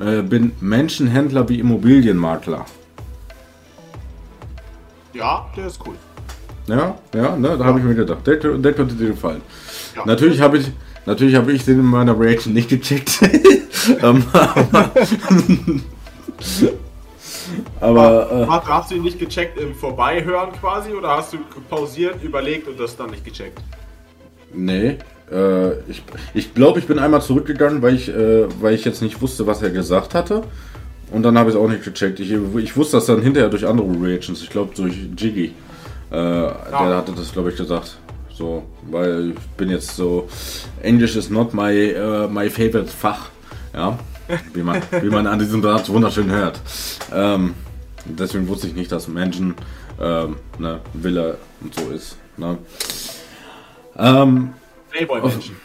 äh, 0.00 0.22
bin 0.22 0.52
Menschenhändler 0.60 1.48
wie 1.48 1.58
Immobilienmakler. 1.60 2.64
Ja, 5.12 5.46
der 5.56 5.66
ist 5.66 5.80
cool. 5.86 5.94
Ja, 6.66 6.96
ja, 7.14 7.36
ne, 7.36 7.56
da 7.58 7.64
habe 7.64 7.80
ich 7.80 7.84
mir 7.84 7.94
gedacht, 7.94 8.26
der, 8.26 8.36
der 8.36 8.72
könnte 8.72 8.94
dir 8.94 9.08
gefallen. 9.08 9.42
Ja. 9.96 10.06
Natürlich 10.06 10.40
habe 10.40 10.58
ich, 10.58 10.70
natürlich 11.06 11.34
habe 11.34 11.52
ich 11.52 11.64
den 11.64 11.80
in 11.80 11.86
meiner 11.86 12.18
Reaction 12.18 12.52
nicht 12.52 12.68
gecheckt. 12.68 13.20
Ähm, 14.00 14.24
aber 14.32 14.92
aber 17.80 18.30
äh, 18.30 18.46
Hast, 18.46 18.68
hast 18.68 18.90
du 18.92 18.94
ihn 18.94 19.02
nicht 19.02 19.18
gecheckt 19.18 19.58
im 19.58 19.74
Vorbeihören 19.74 20.52
quasi 20.52 20.92
oder 20.92 21.16
hast 21.16 21.32
du 21.32 21.38
pausiert, 21.68 22.22
überlegt 22.22 22.68
und 22.68 22.78
das 22.78 22.96
dann 22.96 23.10
nicht 23.10 23.24
gecheckt? 23.24 23.60
nee, 24.54 24.98
äh, 25.32 25.72
ich, 25.88 26.02
ich 26.34 26.54
glaube, 26.54 26.78
ich 26.78 26.86
bin 26.86 26.98
einmal 26.98 27.22
zurückgegangen, 27.22 27.82
weil 27.82 27.94
ich, 27.94 28.08
äh, 28.08 28.46
weil 28.60 28.74
ich 28.74 28.84
jetzt 28.84 29.02
nicht 29.02 29.20
wusste, 29.20 29.46
was 29.46 29.62
er 29.62 29.70
gesagt 29.70 30.14
hatte. 30.14 30.42
Und 31.10 31.22
dann 31.24 31.38
habe 31.38 31.50
ich 31.50 31.56
es 31.56 31.60
auch 31.60 31.68
nicht 31.68 31.84
gecheckt. 31.84 32.20
Ich, 32.20 32.32
ich 32.32 32.76
wusste 32.76 32.96
das 32.96 33.06
dann 33.06 33.20
hinterher 33.20 33.50
durch 33.50 33.66
andere 33.66 33.88
Reactions. 34.00 34.42
Ich 34.42 34.50
glaube 34.50 34.74
durch 34.74 34.94
Jiggy. 35.16 35.46
Äh, 35.46 35.52
Der 36.10 36.96
hatte 36.96 37.12
das, 37.12 37.32
glaube 37.32 37.50
ich, 37.50 37.56
gesagt. 37.56 37.98
So, 38.34 38.62
weil 38.90 39.30
ich 39.30 39.56
bin 39.56 39.70
jetzt 39.70 39.94
so, 39.94 40.26
English 40.82 41.16
is 41.16 41.28
not 41.28 41.52
my, 41.52 41.94
uh, 41.94 42.28
my 42.28 42.48
favorite 42.48 42.88
Fach. 42.88 43.28
Ja, 43.74 43.98
wie 44.54 44.62
man, 44.62 44.80
wie 45.00 45.10
man 45.10 45.26
an 45.26 45.38
diesem 45.38 45.62
Satz 45.62 45.88
wunderschön 45.88 46.30
hört. 46.30 46.60
Ähm, 47.12 47.54
deswegen 48.04 48.48
wusste 48.48 48.66
ich 48.68 48.74
nicht, 48.74 48.90
dass 48.90 49.08
Menschen 49.08 49.54
ähm, 50.00 50.36
ne, 50.58 50.80
Wille 50.94 51.36
und 51.60 51.74
so 51.74 51.90
ist. 51.90 52.16
Ne? 52.36 52.58
Ähm, 53.98 54.54
Playboy-Menschen. 54.92 55.56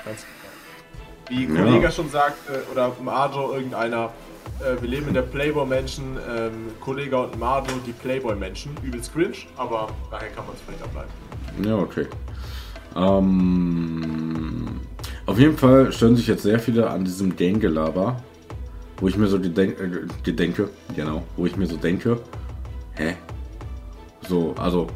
Wie 1.29 1.45
Kollege 1.45 1.83
ja. 1.83 1.91
schon 1.91 2.09
sagte, 2.09 2.63
oder 2.71 2.91
Marjo, 3.03 3.53
irgendeiner, 3.53 4.11
äh, 4.61 4.81
wir 4.81 4.89
leben 4.89 5.09
in 5.09 5.13
der 5.13 5.23
Playboy-Menschen, 5.23 6.17
ähm, 6.29 6.71
Kollege 6.79 7.17
und 7.17 7.37
Marjo, 7.37 7.73
die 7.85 7.91
Playboy-Menschen. 7.91 8.71
Übelst 8.81 9.13
cringe, 9.13 9.35
aber 9.57 9.89
daher 10.09 10.29
kann 10.29 10.45
man 10.45 10.55
es 10.55 10.61
vielleicht 10.61 10.83
ableiten. 10.83 11.11
Ja, 11.63 11.75
okay. 11.75 12.07
Ähm, 12.95 14.79
auf 15.25 15.37
jeden 15.37 15.57
Fall 15.57 15.91
stören 15.91 16.15
sich 16.15 16.27
jetzt 16.27 16.43
sehr 16.43 16.59
viele 16.59 16.89
an 16.89 17.03
diesem 17.03 17.35
Gangelaber, 17.35 18.21
wo 18.99 19.07
ich 19.09 19.17
mir 19.17 19.27
so 19.27 19.39
gedenk, 19.39 19.77
äh, 19.79 20.07
gedenke, 20.23 20.69
genau, 20.95 21.23
wo 21.35 21.45
ich 21.45 21.57
mir 21.57 21.67
so 21.67 21.75
denke, 21.75 22.19
hä? 22.95 23.17
So, 24.27 24.55
also 24.57 24.87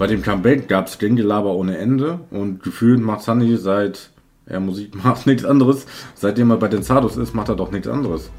bei 0.00 0.06
dem 0.06 0.22
Comeback 0.22 0.66
gab 0.66 0.86
es 0.86 0.98
Gangelaber 0.98 1.52
ohne 1.52 1.76
Ende 1.76 2.20
und 2.30 2.62
gefühlt 2.62 3.00
macht 3.00 3.20
Sunny 3.20 3.58
seit 3.58 4.08
er 4.46 4.58
Musik 4.58 4.94
macht 5.04 5.26
nichts 5.26 5.44
anderes. 5.44 5.84
Seitdem 6.14 6.50
er 6.50 6.56
bei 6.56 6.68
den 6.68 6.82
Zardos 6.82 7.18
ist, 7.18 7.34
macht 7.34 7.50
er 7.50 7.54
doch 7.54 7.70
nichts 7.70 7.86
anderes. 7.86 8.30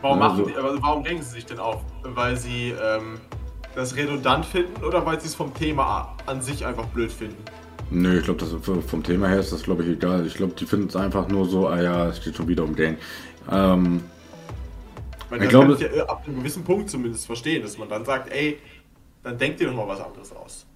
Warum, 0.00 0.18
ja, 0.18 0.28
machen 0.28 0.46
die, 0.46 0.54
warum 0.80 1.02
regen 1.02 1.20
sie 1.20 1.32
sich 1.32 1.44
denn 1.44 1.58
auf? 1.58 1.82
Weil 2.02 2.38
sie 2.38 2.70
ähm, 2.70 3.20
das 3.74 3.94
redundant 3.94 4.46
finden 4.46 4.82
oder 4.82 5.04
weil 5.04 5.20
sie 5.20 5.26
es 5.26 5.34
vom 5.34 5.52
Thema 5.52 6.16
an 6.24 6.40
sich 6.40 6.64
einfach 6.64 6.86
blöd 6.86 7.12
finden? 7.12 7.44
Nö, 7.90 8.20
ich 8.20 8.24
glaube, 8.24 8.46
vom 8.80 9.02
Thema 9.02 9.28
her 9.28 9.40
ist 9.40 9.52
das, 9.52 9.64
glaube 9.64 9.82
ich, 9.82 9.90
egal. 9.90 10.26
Ich 10.26 10.32
glaube, 10.32 10.54
die 10.54 10.64
finden 10.64 10.88
es 10.88 10.96
einfach 10.96 11.28
nur 11.28 11.44
so, 11.44 11.68
ah 11.68 11.82
ja, 11.82 12.08
es 12.08 12.22
steht 12.22 12.36
schon 12.36 12.48
wieder 12.48 12.64
um 12.64 12.74
Gang. 12.74 12.96
Ähm, 13.50 14.02
ich 15.30 15.48
glaube, 15.50 15.74
ich 15.74 15.80
ja 15.94 16.06
ab 16.06 16.22
einem 16.26 16.38
gewissen 16.38 16.64
Punkt 16.64 16.88
zumindest 16.88 17.26
verstehen, 17.26 17.62
dass 17.62 17.76
man 17.76 17.90
dann 17.90 18.06
sagt, 18.06 18.32
ey, 18.32 18.58
dann 19.22 19.36
denkt 19.36 19.60
ihr 19.60 19.66
doch 19.66 19.76
mal 19.76 19.86
was 19.86 20.00
anderes 20.00 20.34
aus. 20.34 20.66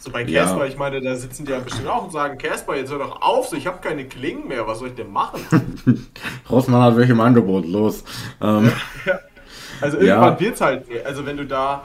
So 0.00 0.10
bei 0.10 0.24
Casper, 0.24 0.60
ja. 0.60 0.64
ich 0.64 0.78
meine, 0.78 1.02
da 1.02 1.14
sitzen 1.14 1.44
die 1.44 1.52
ja 1.52 1.60
bestimmt 1.60 1.86
auch 1.86 2.04
und 2.04 2.10
sagen, 2.10 2.38
Casper, 2.38 2.74
jetzt 2.74 2.90
hör 2.90 2.98
doch 2.98 3.20
auf, 3.20 3.48
so, 3.48 3.56
ich 3.56 3.66
habe 3.66 3.86
keine 3.86 4.06
Klingen 4.06 4.48
mehr, 4.48 4.66
was 4.66 4.78
soll 4.78 4.88
ich 4.88 4.94
denn 4.94 5.12
machen? 5.12 5.42
Rossmann 6.50 6.82
hat 6.82 6.96
welche 6.96 7.12
im 7.12 7.20
Angebot, 7.20 7.66
los. 7.66 8.02
Ähm, 8.40 8.72
also 9.82 9.98
irgendwann 9.98 10.32
ja. 10.32 10.40
wird 10.40 10.54
es 10.54 10.60
halt, 10.62 10.86
also 11.04 11.26
wenn 11.26 11.36
du 11.36 11.44
da 11.44 11.84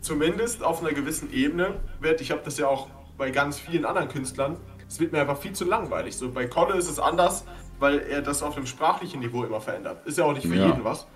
zumindest 0.00 0.62
auf 0.62 0.82
einer 0.82 0.92
gewissen 0.92 1.32
Ebene 1.32 1.80
wird, 1.98 2.20
ich 2.20 2.30
habe 2.30 2.42
das 2.44 2.58
ja 2.58 2.68
auch 2.68 2.86
bei 3.18 3.32
ganz 3.32 3.58
vielen 3.58 3.86
anderen 3.86 4.08
Künstlern, 4.08 4.56
es 4.88 5.00
wird 5.00 5.10
mir 5.10 5.20
einfach 5.20 5.38
viel 5.38 5.52
zu 5.52 5.64
langweilig. 5.64 6.16
So 6.16 6.30
bei 6.30 6.46
Kolle 6.46 6.76
ist 6.76 6.88
es 6.88 7.00
anders, 7.00 7.44
weil 7.80 7.98
er 7.98 8.22
das 8.22 8.44
auf 8.44 8.54
dem 8.54 8.66
sprachlichen 8.66 9.18
Niveau 9.18 9.42
immer 9.42 9.60
verändert. 9.60 10.06
Ist 10.06 10.16
ja 10.16 10.24
auch 10.24 10.32
nicht 10.32 10.46
für 10.46 10.54
jeden 10.54 10.84
was. 10.84 11.08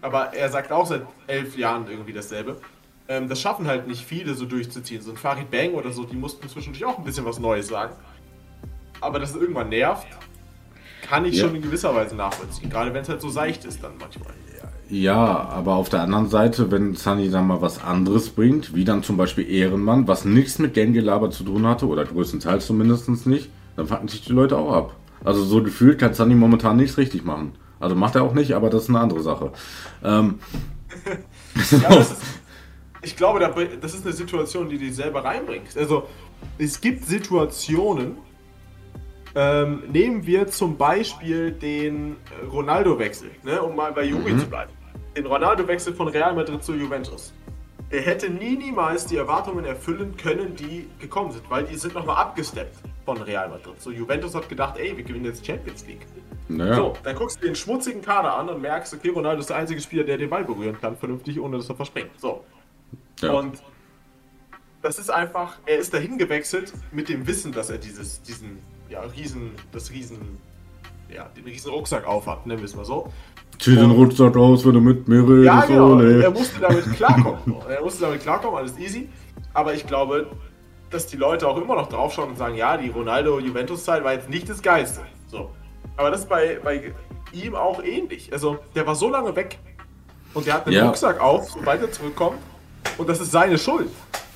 Aber 0.00 0.32
er 0.32 0.48
sagt 0.48 0.72
auch 0.72 0.86
seit 0.86 1.02
elf 1.26 1.58
Jahren 1.58 1.90
irgendwie 1.90 2.12
dasselbe. 2.12 2.56
Ähm, 3.08 3.28
das 3.28 3.40
schaffen 3.40 3.66
halt 3.66 3.86
nicht 3.86 4.04
viele 4.04 4.34
so 4.34 4.46
durchzuziehen. 4.46 5.02
So 5.02 5.10
ein 5.10 5.16
Farid 5.16 5.50
Bang 5.50 5.74
oder 5.74 5.92
so, 5.92 6.04
die 6.04 6.16
mussten 6.16 6.48
zwischendurch 6.48 6.84
auch 6.84 6.98
ein 6.98 7.04
bisschen 7.04 7.24
was 7.24 7.38
Neues 7.38 7.68
sagen. 7.68 7.94
Aber 9.00 9.18
dass 9.18 9.30
es 9.30 9.36
irgendwann 9.36 9.68
nervt, 9.68 10.06
kann 11.02 11.24
ich 11.24 11.36
ja. 11.36 11.44
schon 11.44 11.54
in 11.54 11.62
gewisser 11.62 11.94
Weise 11.94 12.16
nachvollziehen. 12.16 12.70
Gerade 12.70 12.92
wenn 12.92 13.02
es 13.02 13.08
halt 13.08 13.20
so 13.20 13.28
seicht 13.28 13.64
ist 13.64 13.82
dann 13.82 13.92
manchmal. 13.98 14.32
Ja, 14.88 15.48
aber 15.48 15.74
auf 15.74 15.88
der 15.88 16.02
anderen 16.02 16.28
Seite, 16.28 16.70
wenn 16.70 16.94
Sunny 16.94 17.28
dann 17.28 17.48
mal 17.48 17.60
was 17.60 17.82
anderes 17.82 18.30
bringt, 18.30 18.74
wie 18.74 18.84
dann 18.84 19.02
zum 19.02 19.16
Beispiel 19.16 19.50
Ehrenmann, 19.50 20.06
was 20.06 20.24
nichts 20.24 20.60
mit 20.60 20.74
Gangelaber 20.74 21.30
zu 21.30 21.42
tun 21.42 21.66
hatte, 21.66 21.88
oder 21.88 22.04
größtenteils 22.04 22.66
zumindest 22.66 23.26
nicht, 23.26 23.50
dann 23.74 23.88
fangen 23.88 24.06
sich 24.06 24.22
die 24.22 24.32
Leute 24.32 24.56
auch 24.56 24.72
ab. 24.72 24.96
Also 25.24 25.42
so 25.42 25.60
gefühlt 25.62 25.98
kann 25.98 26.14
Sunny 26.14 26.36
momentan 26.36 26.76
nichts 26.76 26.98
richtig 26.98 27.24
machen. 27.24 27.52
Also 27.80 27.96
macht 27.96 28.14
er 28.14 28.22
auch 28.22 28.32
nicht, 28.32 28.54
aber 28.54 28.70
das 28.70 28.84
ist 28.84 28.88
eine 28.90 29.00
andere 29.00 29.22
Sache. 29.22 29.50
Ähm, 30.04 30.38
ja, 31.72 31.88
das 31.88 32.12
ist, 32.12 32.22
ich 33.06 33.16
glaube, 33.16 33.38
das 33.80 33.94
ist 33.94 34.04
eine 34.04 34.12
Situation, 34.12 34.68
die 34.68 34.78
du 34.78 34.92
selber 34.92 35.24
reinbringst. 35.24 35.78
Also, 35.78 36.08
es 36.58 36.80
gibt 36.80 37.04
Situationen, 37.04 38.16
ähm, 39.36 39.84
nehmen 39.92 40.26
wir 40.26 40.48
zum 40.48 40.76
Beispiel 40.76 41.52
den 41.52 42.16
Ronaldo-Wechsel, 42.50 43.30
ne, 43.44 43.62
um 43.62 43.76
mal 43.76 43.92
bei 43.92 44.04
Juri 44.04 44.32
mhm. 44.32 44.40
zu 44.40 44.46
bleiben. 44.46 44.72
Den 45.16 45.26
Ronaldo-Wechsel 45.26 45.94
von 45.94 46.08
Real 46.08 46.34
Madrid 46.34 46.62
zu 46.64 46.74
Juventus. 46.74 47.32
Der 47.92 48.00
hätte 48.00 48.28
nie, 48.28 48.56
niemals 48.56 49.06
die 49.06 49.16
Erwartungen 49.16 49.64
erfüllen 49.64 50.16
können, 50.16 50.56
die 50.56 50.88
gekommen 50.98 51.30
sind, 51.30 51.48
weil 51.48 51.64
die 51.64 51.76
sind 51.76 51.94
nochmal 51.94 52.16
abgesteppt 52.16 52.76
von 53.04 53.22
Real 53.22 53.48
Madrid. 53.48 53.80
So, 53.80 53.92
Juventus 53.92 54.34
hat 54.34 54.48
gedacht, 54.48 54.76
ey, 54.78 54.96
wir 54.96 55.04
gewinnen 55.04 55.26
jetzt 55.26 55.46
Champions 55.46 55.86
League. 55.86 56.06
Naja. 56.48 56.74
So, 56.74 56.94
dann 57.02 57.14
guckst 57.14 57.40
du 57.40 57.46
den 57.46 57.54
schmutzigen 57.54 58.02
Kader 58.02 58.36
an 58.36 58.48
und 58.48 58.60
merkst, 58.60 58.94
okay, 58.94 59.10
Ronaldo 59.10 59.40
ist 59.40 59.50
der 59.50 59.56
einzige 59.56 59.80
Spieler, 59.80 60.04
der 60.04 60.16
den 60.18 60.30
Ball 60.30 60.44
berühren 60.44 60.76
kann, 60.80 60.96
vernünftig, 60.96 61.38
ohne 61.38 61.58
dass 61.58 61.68
er 61.68 61.76
verspringt. 61.76 62.10
So, 62.18 62.44
ja. 63.20 63.32
Und 63.32 63.62
das 64.82 64.98
ist 64.98 65.10
einfach, 65.10 65.58
er 65.66 65.78
ist 65.78 65.92
dahin 65.92 66.18
gewechselt 66.18 66.72
mit 66.92 67.08
dem 67.08 67.26
Wissen, 67.26 67.52
dass 67.52 67.70
er 67.70 67.78
dieses, 67.78 68.22
diesen, 68.22 68.58
ja, 68.88 69.00
riesen, 69.00 69.52
das 69.72 69.90
riesen, 69.90 70.38
ja, 71.08 71.28
den 71.36 71.44
riesen 71.44 71.72
Rucksack 71.72 72.06
aufhat, 72.06 72.46
nennen 72.46 72.60
wir 72.60 72.66
es 72.66 72.76
mal 72.76 72.84
so. 72.84 73.12
Zieh 73.58 73.74
den 73.74 73.90
Rucksack 73.90 74.36
aus, 74.36 74.66
wenn 74.66 74.74
du 74.74 74.80
mit 74.80 75.08
mir 75.08 75.22
redest. 75.22 75.46
Ja, 75.46 75.64
genau. 75.64 75.98
Er 76.00 76.30
musste 76.30 76.60
damit 76.60 76.84
klarkommen. 76.94 77.56
er 77.68 77.82
musste 77.82 78.02
damit 78.02 78.20
klarkommen, 78.20 78.56
alles 78.58 78.78
easy. 78.78 79.08
Aber 79.54 79.72
ich 79.72 79.86
glaube, 79.86 80.26
dass 80.90 81.06
die 81.06 81.16
Leute 81.16 81.48
auch 81.48 81.56
immer 81.56 81.74
noch 81.74 81.88
draufschauen 81.88 82.30
und 82.30 82.36
sagen, 82.36 82.54
ja, 82.54 82.76
die 82.76 82.90
Ronaldo-Juventus-Zeit 82.90 84.04
war 84.04 84.12
jetzt 84.12 84.28
nicht 84.28 84.48
das 84.48 84.62
Geiste. 84.62 85.00
So. 85.26 85.50
Aber 85.96 86.10
das 86.10 86.20
ist 86.20 86.28
bei, 86.28 86.60
bei 86.62 86.92
ihm 87.32 87.54
auch 87.54 87.82
ähnlich. 87.82 88.32
Also, 88.32 88.58
der 88.74 88.86
war 88.86 88.94
so 88.94 89.08
lange 89.08 89.34
weg 89.34 89.58
und 90.34 90.46
der 90.46 90.54
hat 90.54 90.66
den 90.66 90.74
ja. 90.74 90.86
Rucksack 90.86 91.20
auf, 91.20 91.50
sobald 91.50 91.80
er 91.80 91.90
zurückkommt. 91.90 92.38
Und 92.98 93.08
das 93.08 93.20
ist 93.20 93.32
seine 93.32 93.58
Schuld. 93.58 93.90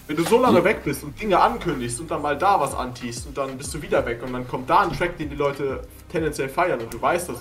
Wenn 0.06 0.16
du 0.16 0.24
so 0.24 0.40
lange 0.40 0.64
weg 0.64 0.82
bist 0.84 1.04
und 1.04 1.20
Dinge 1.20 1.38
ankündigst 1.38 2.00
und 2.00 2.10
dann 2.10 2.20
mal 2.20 2.36
da 2.36 2.58
was 2.58 2.74
antiest 2.74 3.26
und 3.26 3.38
dann 3.38 3.56
bist 3.56 3.72
du 3.72 3.80
wieder 3.80 4.04
weg 4.04 4.22
und 4.24 4.32
dann 4.32 4.46
kommt 4.48 4.68
da 4.68 4.80
ein 4.80 4.92
Track, 4.92 5.16
den 5.18 5.30
die 5.30 5.36
Leute 5.36 5.82
tendenziell 6.10 6.48
feiern 6.48 6.80
und 6.80 6.92
du 6.92 7.00
weißt 7.00 7.28
das. 7.28 7.36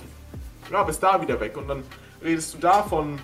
Ja, 0.71 0.83
bist 0.83 1.01
da 1.01 1.19
wieder 1.19 1.39
weg 1.39 1.57
und 1.57 1.67
dann 1.67 1.83
redest 2.23 2.53
du 2.53 2.59
da 2.59 2.83
von 2.83 3.19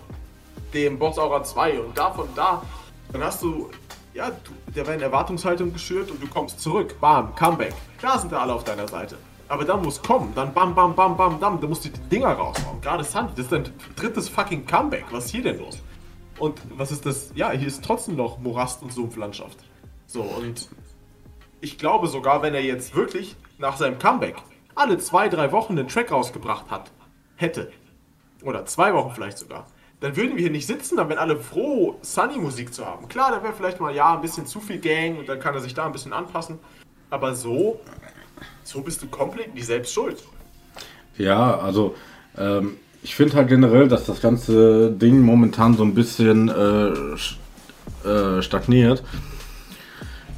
dem 0.74 0.98
Boss 0.98 1.20
Aura 1.20 1.44
2 1.44 1.80
und 1.80 1.98
davon 1.98 2.28
da. 2.36 2.64
Dann 3.12 3.24
hast 3.24 3.44
du, 3.44 3.70
ja, 4.16 4.32
du, 4.32 4.52
der 4.74 4.88
werden 4.88 5.02
Erwartungshaltung 5.02 5.72
geschürt 5.72 6.10
und 6.10 6.24
du 6.24 6.28
kommst 6.28 6.60
zurück. 6.60 7.00
Bam, 7.00 7.36
Comeback. 7.36 7.74
Klar 8.00 8.18
sind 8.20 8.32
da 8.32 8.40
alle 8.40 8.54
auf 8.54 8.64
deiner 8.64 8.88
Seite. 8.88 9.16
Aber 9.48 9.64
dann 9.64 9.84
muss 9.84 10.02
kommen, 10.02 10.34
dann 10.34 10.54
bam, 10.54 10.74
bam, 10.74 10.96
bam, 10.96 11.16
bam, 11.16 11.40
bam, 11.40 11.62
da 11.62 11.68
musst 11.68 11.86
du 11.86 11.90
die 11.90 12.00
Dinger 12.10 12.34
raushauen. 12.34 12.82
Gerade 12.82 13.04
Sandy, 13.04 13.34
das 13.36 13.46
ist 13.46 13.52
dein 13.52 13.70
drittes 13.96 14.28
fucking 14.28 14.66
Comeback. 14.66 15.06
Was 15.12 15.26
ist 15.26 15.32
hier 15.32 15.44
denn 15.44 15.60
los? 15.60 15.78
Und 16.40 16.62
was 16.70 16.92
ist 16.92 17.06
das? 17.06 17.32
Ja, 17.36 17.52
hier 17.52 17.68
ist 17.68 17.84
trotzdem 17.84 18.16
noch 18.16 18.40
Morast 18.40 18.82
und 18.84 18.92
Sumpflandschaft. 18.92 19.58
So, 20.08 20.22
und 20.22 20.70
ich 21.62 21.78
glaube 21.78 22.08
sogar, 22.08 22.42
wenn 22.42 22.54
er 22.54 22.64
jetzt 22.64 22.96
wirklich 22.96 23.36
nach 23.58 23.78
seinem 23.78 23.98
Comeback 24.00 24.36
alle 24.76 24.98
zwei, 24.98 25.30
drei 25.30 25.52
Wochen 25.52 25.78
einen 25.78 25.88
Track 25.88 26.12
rausgebracht 26.12 26.70
hat, 26.70 26.92
hätte, 27.38 27.72
oder 28.44 28.66
zwei 28.66 28.94
Wochen 28.94 29.14
vielleicht 29.16 29.38
sogar, 29.38 29.66
dann 30.02 30.16
würden 30.18 30.36
wir 30.36 30.42
hier 30.42 30.52
nicht 30.52 30.68
sitzen, 30.68 30.98
dann 30.98 31.10
wären 31.10 31.20
alle 31.20 31.38
froh, 31.38 31.98
Sunny-Musik 32.02 32.74
zu 32.74 32.86
haben. 32.86 33.08
Klar, 33.08 33.32
da 33.32 33.42
wäre 33.42 33.54
vielleicht 33.54 33.80
mal, 33.80 33.96
ja, 33.96 34.14
ein 34.14 34.22
bisschen 34.22 34.46
zu 34.46 34.60
viel 34.60 34.80
Gang 34.80 35.18
und 35.18 35.30
dann 35.30 35.40
kann 35.40 35.56
er 35.56 35.62
sich 35.62 35.74
da 35.74 35.86
ein 35.86 35.94
bisschen 35.94 36.14
anpassen. 36.14 36.60
Aber 37.10 37.34
so, 37.34 37.80
so 38.64 38.82
bist 38.82 39.02
du 39.02 39.08
komplett 39.08 39.54
nicht 39.54 39.66
selbst 39.66 39.94
schuld. 39.94 40.22
Ja, 41.18 41.58
also 41.60 41.96
ähm, 42.38 42.78
ich 43.06 43.16
finde 43.16 43.36
halt 43.36 43.50
generell, 43.50 43.88
dass 43.88 44.06
das 44.06 44.20
ganze 44.20 44.90
Ding 44.90 45.22
momentan 45.22 45.76
so 45.76 45.84
ein 45.84 45.94
bisschen 45.94 46.50
äh, 46.50 48.08
äh, 48.10 48.42
stagniert. 48.42 49.04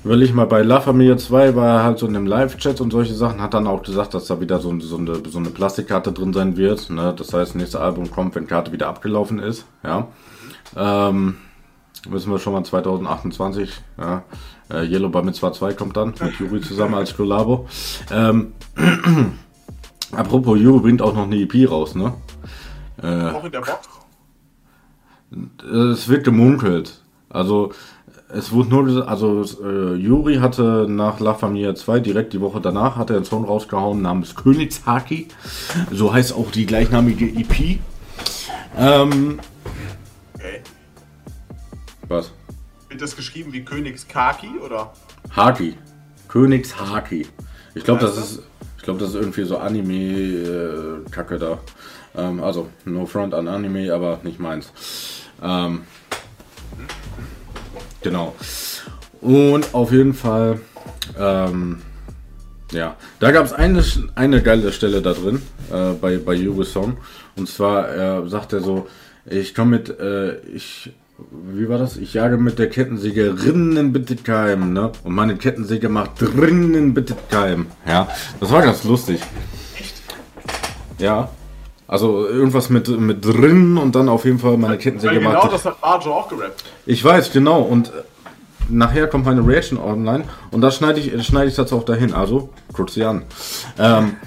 Weil 0.03 0.21
ich 0.21 0.33
mal 0.33 0.47
bei 0.47 0.63
La 0.63 0.81
Familie 0.81 1.15
2 1.15 1.55
war 1.55 1.83
halt 1.83 1.97
so 1.97 2.07
in 2.07 2.15
einem 2.17 2.25
Live-Chat 2.27 2.81
und 2.81 2.91
solche 2.91 3.13
Sachen, 3.13 3.41
hat 3.41 3.53
dann 3.53 3.67
auch 3.67 3.83
gesagt, 3.83 4.13
dass 4.13 4.27
da 4.27 4.41
wieder 4.41 4.59
so, 4.59 4.77
so, 4.81 4.97
eine, 4.97 5.21
so 5.29 5.39
eine 5.39 5.49
Plastikkarte 5.49 6.11
drin 6.11 6.33
sein 6.33 6.57
wird. 6.57 6.89
Ne? 6.89 7.15
Das 7.17 7.33
heißt, 7.33 7.55
nächstes 7.55 7.79
Album 7.79 8.11
kommt, 8.11 8.35
wenn 8.35 8.47
Karte 8.47 8.73
wieder 8.73 8.87
abgelaufen 8.87 9.39
ist. 9.39 9.65
Ja. 9.85 10.09
Ähm, 10.75 11.37
wissen 12.09 12.33
wir 12.33 12.39
schon 12.39 12.51
mal 12.51 12.65
2028. 12.65 13.71
Ja. 13.97 14.23
Äh, 14.69 14.83
Yellow 14.83 15.07
Bar 15.07 15.23
mit 15.23 15.35
2 15.37 15.71
kommt 15.71 15.95
dann 15.95 16.13
mit 16.19 16.37
Juri 16.37 16.59
zusammen 16.59 16.95
als 16.95 17.15
Collabo. 17.15 17.65
Ähm, 18.11 18.51
apropos, 20.11 20.59
Juri 20.59 20.79
bringt 20.79 21.01
auch 21.01 21.15
noch 21.15 21.23
eine 21.23 21.37
EP 21.37 21.71
raus, 21.71 21.95
ne? 21.95 22.11
Äh, 23.01 23.31
auch 23.31 23.43
in 23.43 23.51
der 23.51 23.61
Box? 23.61 23.89
Es 25.61 26.07
wird 26.07 26.23
gemunkelt. 26.23 27.01
Also 27.29 27.73
es 28.29 28.51
wurde 28.51 28.69
nur, 28.69 29.07
also 29.07 29.43
äh, 29.63 29.95
Juri 29.95 30.35
hatte 30.35 30.85
nach 30.89 31.19
La 31.19 31.33
Familia 31.33 31.75
2 31.75 31.99
direkt 31.99 32.33
die 32.33 32.41
Woche 32.41 32.59
danach 32.59 32.95
hat 32.97 33.09
er 33.09 33.17
einen 33.17 33.25
Song 33.25 33.45
rausgehauen 33.45 34.01
namens 34.01 34.35
Königshaki. 34.35 35.27
So 35.91 36.13
heißt 36.13 36.33
auch 36.33 36.51
die 36.51 36.65
gleichnamige 36.65 37.25
EP. 37.25 37.79
Ähm, 38.77 39.39
okay. 40.35 40.61
Was? 42.07 42.31
Wird 42.89 43.01
das 43.01 43.15
geschrieben 43.15 43.53
wie 43.53 43.63
Königskaki 43.63 44.59
oder? 44.63 44.93
Haki. 45.31 45.77
Königshaki. 46.27 47.27
Ich 47.75 47.83
glaube, 47.83 48.01
das 48.01 48.17
ist 48.17 48.31
ist, 48.31 48.43
ich 48.77 48.83
glaube, 48.83 48.99
das 48.99 49.09
ist 49.09 49.15
irgendwie 49.15 49.43
so 49.43 49.57
Anime-Kacke 49.57 51.37
da. 51.37 51.59
Ähm, 52.17 52.43
also, 52.43 52.69
no 52.85 53.05
front 53.05 53.33
an 53.33 53.47
Anime, 53.47 53.93
aber 53.93 54.19
nicht 54.23 54.39
meins. 54.39 54.71
Ähm, 55.41 55.83
genau. 58.01 58.35
Und 59.21 59.73
auf 59.73 59.91
jeden 59.91 60.13
Fall, 60.13 60.59
ähm, 61.17 61.81
ja, 62.71 62.95
da 63.19 63.31
gab 63.31 63.45
es 63.45 63.53
eine, 63.53 63.83
eine 64.15 64.41
geile 64.41 64.71
Stelle 64.71 65.01
da 65.01 65.13
drin, 65.13 65.41
äh, 65.71 65.93
bei, 65.93 66.17
bei 66.17 66.35
Song. 66.63 66.97
Und 67.35 67.47
zwar, 67.47 67.87
er 67.87 68.27
sagt 68.27 68.53
er 68.53 68.61
so, 68.61 68.87
ich 69.25 69.53
komme 69.53 69.77
mit, 69.77 69.99
äh, 69.99 70.39
ich, 70.47 70.91
wie 71.53 71.67
war 71.69 71.77
das? 71.77 71.97
Ich 71.97 72.13
jage 72.13 72.37
mit 72.37 72.59
der 72.59 72.69
Kettensäge 72.69 73.43
rinnen 73.43 73.93
Bittigheim, 73.93 74.73
ne? 74.73 74.91
Und 75.03 75.13
meine 75.13 75.35
Kettensäge 75.35 75.89
macht 75.89 76.21
drinnen 76.21 76.93
Bittigheim. 76.93 77.67
Ja, 77.87 78.07
das 78.39 78.51
war 78.51 78.61
ganz 78.61 78.83
lustig. 78.83 79.19
Ja. 80.99 81.29
Also 81.87 82.27
irgendwas 82.27 82.69
mit, 82.69 82.87
mit 82.99 83.23
drin 83.23 83.77
und 83.77 83.95
dann 83.95 84.09
auf 84.09 84.25
jeden 84.25 84.39
Fall 84.39 84.57
meine 84.57 84.77
Kettensäge 84.77 85.15
Weil 85.15 85.23
genau 85.23 85.47
das 85.47 85.63
hat 85.65 85.81
Marjo 85.81 86.13
auch 86.13 86.27
gerappt. 86.27 86.63
Ich 86.85 87.01
weiß, 87.03 87.31
genau. 87.31 87.61
Und 87.61 87.87
äh, 87.87 87.91
nachher 88.67 89.07
kommt 89.07 89.23
meine 89.25 89.45
Reaction 89.47 89.77
online 89.77 90.25
und 90.51 90.59
da 90.59 90.69
schneide 90.71 90.99
ich, 90.99 91.25
schneide 91.25 91.47
ich 91.47 91.55
das 91.55 91.71
auch 91.71 91.83
dahin. 91.85 92.13
Also, 92.13 92.49
kurz 92.73 92.95
sie 92.95 93.05
an. 93.05 93.23
Ähm, 93.79 94.17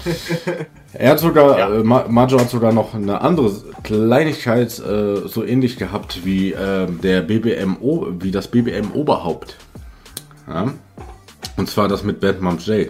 er 0.95 1.11
hat 1.11 1.19
sogar, 1.19 1.59
Ja. 1.59 1.69
äh, 1.69 1.83
Ma- 1.83 2.07
Majo 2.09 2.41
hat 2.41 2.49
sogar 2.49 2.73
noch 2.73 2.95
eine 2.95 3.21
andere 3.21 3.53
Kleinigkeit 3.83 4.79
äh, 4.79 5.29
so 5.29 5.45
ähnlich 5.45 5.77
gehabt 5.77 6.25
wie 6.25 6.53
ähm, 6.53 7.01
der 7.03 7.21
BBMO, 7.21 8.07
wie 8.21 8.31
das 8.31 8.49
BBM 8.49 8.93
Oberhaupt. 8.93 9.57
Ja? 10.49 10.73
Und 11.59 11.69
zwar 11.69 11.89
das 11.89 12.05
mit 12.05 12.21
Bad 12.21 12.41
Moms 12.41 12.65
J. 12.65 12.89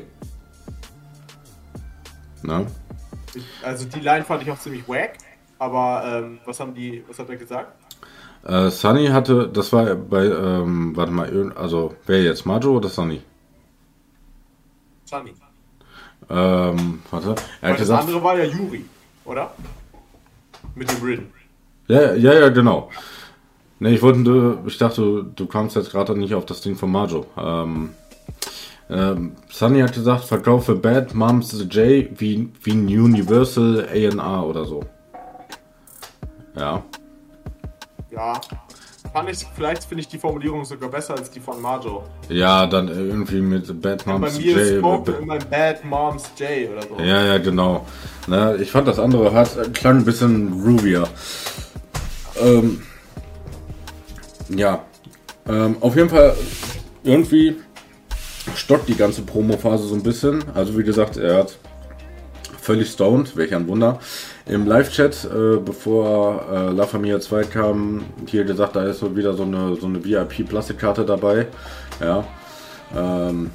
Na? 2.45 2.67
Ich, 3.35 3.45
also 3.63 3.85
die 3.87 4.01
Line 4.01 4.25
fand 4.25 4.43
ich 4.43 4.51
auch 4.51 4.59
ziemlich 4.59 4.89
wack. 4.89 5.19
Aber 5.59 6.03
ähm, 6.07 6.39
was 6.47 6.59
haben 6.59 6.75
die, 6.75 7.05
was 7.07 7.19
hat 7.19 7.29
er 7.29 7.37
gesagt? 7.37 7.73
Äh, 8.45 8.71
Sunny 8.71 9.09
hatte, 9.09 9.49
das 9.53 9.71
war 9.73 9.95
bei, 9.95 10.25
ähm, 10.25 10.97
warte 10.97 11.13
mal, 11.13 11.53
also 11.55 11.95
wer 12.07 12.23
jetzt, 12.23 12.47
Majo 12.47 12.77
oder 12.77 12.89
Sunny? 12.89 13.21
Sunny. 15.05 15.35
Ähm, 16.31 17.03
warte, 17.11 17.35
er 17.61 17.69
hat 17.69 17.73
das 17.73 17.79
gesagt, 17.79 18.05
andere 18.05 18.23
war 18.23 18.39
ja 18.39 18.45
Yuri, 18.45 18.87
oder? 19.25 19.53
Mit 20.75 20.91
dem 20.91 21.05
Rin. 21.05 21.27
Ja, 21.89 22.15
ja, 22.15 22.33
ja, 22.33 22.49
genau. 22.49 22.89
Ne, 23.81 23.91
ich 23.91 24.01
wollte, 24.01 24.59
ich 24.67 24.79
dachte, 24.79 25.27
du 25.35 25.47
kamst 25.47 25.77
jetzt 25.77 25.91
gerade 25.91 26.17
nicht 26.17 26.35
auf 26.35 26.47
das 26.47 26.61
Ding 26.61 26.77
von 26.77 26.91
Majo. 26.91 27.27
Ähm, 27.37 27.91
ähm, 28.91 29.37
Sunny 29.49 29.81
hat 29.81 29.95
gesagt, 29.95 30.25
verkaufe 30.25 30.75
Bad 30.75 31.15
Moms 31.15 31.53
J 31.71 32.09
wie, 32.19 32.51
wie 32.63 32.73
ein 32.73 32.87
Universal 32.87 33.87
A&R 33.89 34.47
oder 34.47 34.65
so. 34.65 34.85
Ja. 36.57 36.83
Ja. 38.11 38.41
Fand 39.13 39.29
ich, 39.31 39.47
vielleicht 39.55 39.85
finde 39.85 40.03
ich 40.03 40.09
die 40.09 40.19
Formulierung 40.19 40.65
sogar 40.65 40.89
besser 40.89 41.17
als 41.17 41.31
die 41.31 41.41
von 41.41 41.61
Marjo. 41.61 42.05
Ja, 42.29 42.67
dann 42.67 42.89
irgendwie 42.89 43.41
mit 43.41 43.81
Bad 43.81 44.05
Bei 44.05 44.13
Moms 44.13 44.39
mir 44.39 44.57
ist 44.57 44.71
J. 44.71 44.79
Smoke 44.79 45.13
in 45.13 45.27
mein 45.27 45.49
Bad 45.49 45.85
Moms 45.85 46.31
J 46.37 46.71
oder 46.71 46.83
so. 46.83 47.03
Ja, 47.03 47.25
ja, 47.25 47.39
genau. 47.39 47.87
Ne, 48.27 48.57
ich 48.61 48.71
fand 48.71 48.87
das 48.87 48.99
andere 48.99 49.33
hat, 49.33 49.75
klang 49.75 49.99
ein 49.99 50.05
bisschen 50.05 50.53
ruhiger. 50.63 51.09
Ähm, 52.41 52.83
ja, 54.49 54.85
ähm, 55.49 55.77
auf 55.81 55.97
jeden 55.97 56.09
Fall 56.09 56.37
irgendwie 57.03 57.57
stockt 58.57 58.89
die 58.89 58.97
ganze 58.97 59.23
Promo-Phase 59.23 59.87
so 59.87 59.95
ein 59.95 60.03
bisschen. 60.03 60.43
Also 60.55 60.77
wie 60.79 60.83
gesagt, 60.85 61.17
er 61.17 61.39
hat 61.39 61.57
völlig 62.61 62.91
stoned, 62.91 63.37
welch 63.37 63.55
ein 63.55 63.67
Wunder. 63.69 63.99
Im 64.47 64.67
Live-Chat, 64.67 65.25
äh, 65.25 65.57
bevor 65.59 66.45
äh, 66.53 66.71
La 66.73 66.87
Familia 66.87 67.21
2 67.21 67.45
kam, 67.45 68.05
hier 68.27 68.45
gesagt, 68.45 68.77
da 68.77 68.85
ist 68.85 68.99
so 69.01 69.15
wieder 69.17 69.35
so 69.35 69.45
eine, 69.45 69.77
so 69.77 69.87
eine 69.87 70.05
VIP-Plastikkarte 70.05 71.05
dabei. 71.05 71.47
Ja. 72.01 72.25
Ähm, 72.97 73.51